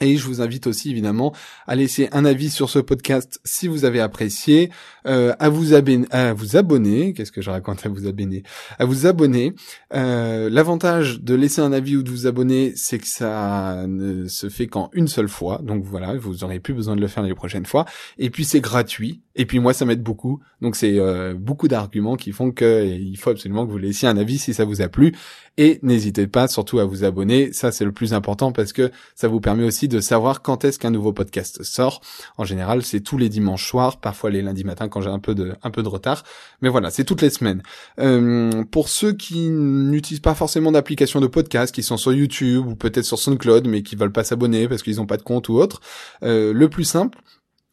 Et 0.00 0.16
je 0.16 0.24
vous 0.26 0.40
invite 0.40 0.68
aussi 0.68 0.90
évidemment 0.90 1.34
à 1.66 1.74
laisser 1.74 2.08
un 2.12 2.24
avis 2.24 2.50
sur 2.50 2.70
ce 2.70 2.78
podcast 2.78 3.40
si 3.44 3.66
vous 3.66 3.84
avez 3.84 3.98
apprécié, 3.98 4.70
euh, 5.08 5.34
à 5.38 5.48
vous 5.48 5.74
abonner. 5.74 7.12
Qu'est-ce 7.12 7.32
que 7.32 7.40
je 7.40 7.50
raconte 7.50 7.84
à 7.86 7.88
vous 7.88 8.06
abonner? 8.06 8.42
À 8.78 8.84
vous 8.84 9.06
abonner. 9.06 9.54
Euh, 9.94 10.48
L'avantage 10.50 11.20
de 11.20 11.34
laisser 11.34 11.60
un 11.60 11.72
avis 11.72 11.96
ou 11.96 12.02
de 12.02 12.10
vous 12.10 12.26
abonner, 12.26 12.72
c'est 12.76 12.98
que 12.98 13.06
ça 13.06 13.86
ne 13.86 14.28
se 14.28 14.48
fait 14.48 14.66
qu'en 14.66 14.90
une 14.92 15.08
seule 15.08 15.28
fois. 15.28 15.60
Donc 15.62 15.84
voilà, 15.84 16.16
vous 16.16 16.36
n'aurez 16.36 16.60
plus 16.60 16.74
besoin 16.74 16.96
de 16.96 17.00
le 17.00 17.08
faire 17.08 17.22
les 17.22 17.34
prochaines 17.34 17.66
fois. 17.66 17.84
Et 18.18 18.30
puis 18.30 18.44
c'est 18.44 18.60
gratuit. 18.60 19.22
Et 19.34 19.46
puis 19.46 19.60
moi, 19.60 19.72
ça 19.72 19.84
m'aide 19.84 20.02
beaucoup. 20.02 20.40
Donc 20.60 20.76
c'est 20.76 20.98
euh, 20.98 21.34
beaucoup 21.34 21.68
d'arguments 21.68 22.16
qui 22.16 22.32
font 22.32 22.50
que 22.50 22.84
il 22.86 23.16
faut 23.16 23.30
absolument 23.30 23.66
que 23.66 23.70
vous 23.70 23.78
laissiez 23.78 24.08
un 24.08 24.16
avis 24.16 24.38
si 24.38 24.52
ça 24.52 24.64
vous 24.64 24.82
a 24.82 24.88
plu. 24.88 25.14
Et 25.56 25.80
n'hésitez 25.82 26.26
pas 26.26 26.48
surtout 26.48 26.78
à 26.78 26.84
vous 26.84 27.04
abonner. 27.04 27.52
Ça 27.52 27.72
c'est 27.72 27.84
le 27.84 27.92
plus 27.92 28.14
important 28.14 28.52
parce 28.52 28.72
que 28.72 28.90
ça 29.14 29.28
vous 29.28 29.40
permet 29.40 29.64
aussi 29.64 29.88
de 29.88 30.00
savoir 30.00 30.42
quand 30.42 30.64
est-ce 30.64 30.78
qu'un 30.78 30.90
nouveau 30.90 31.12
podcast 31.12 31.62
sort. 31.62 32.00
En 32.36 32.44
général, 32.44 32.82
c'est 32.82 33.00
tous 33.00 33.18
les 33.18 33.28
dimanches 33.28 33.68
soirs, 33.68 34.00
parfois 34.00 34.30
les 34.30 34.42
lundis 34.42 34.64
matins 34.64 34.88
j'ai 35.00 35.10
un 35.10 35.18
peu 35.18 35.34
de 35.34 35.54
un 35.62 35.70
peu 35.70 35.82
de 35.82 35.88
retard. 35.88 36.24
Mais 36.62 36.68
voilà, 36.68 36.90
c'est 36.90 37.04
toutes 37.04 37.22
les 37.22 37.30
semaines. 37.30 37.62
Euh, 37.98 38.64
pour 38.70 38.88
ceux 38.88 39.12
qui 39.12 39.50
n'utilisent 39.50 40.20
pas 40.20 40.34
forcément 40.34 40.72
d'application 40.72 41.20
de 41.20 41.26
podcast, 41.26 41.74
qui 41.74 41.82
sont 41.82 41.96
sur 41.96 42.12
YouTube 42.12 42.66
ou 42.66 42.74
peut-être 42.74 43.04
sur 43.04 43.18
SoundCloud, 43.18 43.66
mais 43.66 43.82
qui 43.82 43.96
veulent 43.96 44.12
pas 44.12 44.24
s'abonner 44.24 44.68
parce 44.68 44.82
qu'ils 44.82 44.96
n'ont 44.96 45.06
pas 45.06 45.16
de 45.16 45.22
compte 45.22 45.48
ou 45.48 45.54
autre, 45.54 45.80
euh, 46.22 46.52
le 46.52 46.68
plus 46.68 46.84
simple, 46.84 47.18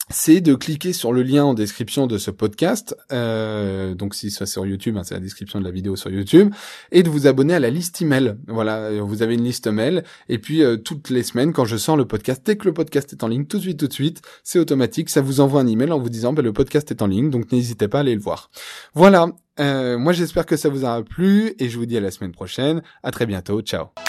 c'est 0.09 0.41
de 0.41 0.53
cliquer 0.55 0.93
sur 0.93 1.11
le 1.13 1.23
lien 1.23 1.43
en 1.43 1.53
description 1.53 2.07
de 2.07 2.17
ce 2.17 2.31
podcast, 2.31 2.95
euh, 3.11 3.95
donc 3.95 4.13
si 4.15 4.31
c'est 4.31 4.45
sur 4.45 4.65
YouTube, 4.65 4.97
hein, 4.97 5.03
c'est 5.03 5.15
la 5.15 5.19
description 5.19 5.59
de 5.59 5.65
la 5.65 5.71
vidéo 5.71 5.95
sur 5.95 6.11
YouTube, 6.11 6.53
et 6.91 7.03
de 7.03 7.09
vous 7.09 7.27
abonner 7.27 7.55
à 7.55 7.59
la 7.59 7.69
liste 7.69 8.01
email. 8.01 8.35
Voilà, 8.47 9.01
vous 9.01 9.23
avez 9.23 9.33
une 9.33 9.43
liste 9.43 9.67
mail, 9.67 10.03
et 10.29 10.37
puis 10.37 10.63
euh, 10.63 10.77
toutes 10.77 11.09
les 11.09 11.23
semaines, 11.23 11.53
quand 11.53 11.65
je 11.65 11.77
sors 11.77 11.97
le 11.97 12.05
podcast, 12.05 12.41
dès 12.45 12.55
que 12.55 12.65
le 12.65 12.73
podcast 12.73 13.13
est 13.13 13.23
en 13.23 13.27
ligne, 13.27 13.45
tout 13.45 13.57
de 13.57 13.63
suite, 13.63 13.79
tout 13.79 13.87
de 13.87 13.93
suite, 13.93 14.21
c'est 14.43 14.59
automatique, 14.59 15.09
ça 15.09 15.21
vous 15.21 15.39
envoie 15.39 15.61
un 15.61 15.67
email 15.67 15.91
en 15.91 15.99
vous 15.99 16.09
disant 16.09 16.33
bah, 16.33 16.41
le 16.41 16.53
podcast 16.53 16.91
est 16.91 17.01
en 17.01 17.07
ligne, 17.07 17.29
donc 17.29 17.51
n'hésitez 17.51 17.87
pas 17.87 17.99
à 17.99 18.01
aller 18.01 18.15
le 18.15 18.21
voir. 18.21 18.51
Voilà, 18.93 19.29
euh, 19.59 19.97
moi 19.97 20.13
j'espère 20.13 20.45
que 20.45 20.55
ça 20.55 20.69
vous 20.69 20.83
aura 20.83 21.01
plu, 21.03 21.53
et 21.59 21.69
je 21.69 21.77
vous 21.77 21.85
dis 21.85 21.97
à 21.97 22.01
la 22.01 22.11
semaine 22.11 22.31
prochaine. 22.31 22.83
À 23.03 23.11
très 23.11 23.25
bientôt, 23.25 23.61
ciao. 23.61 24.04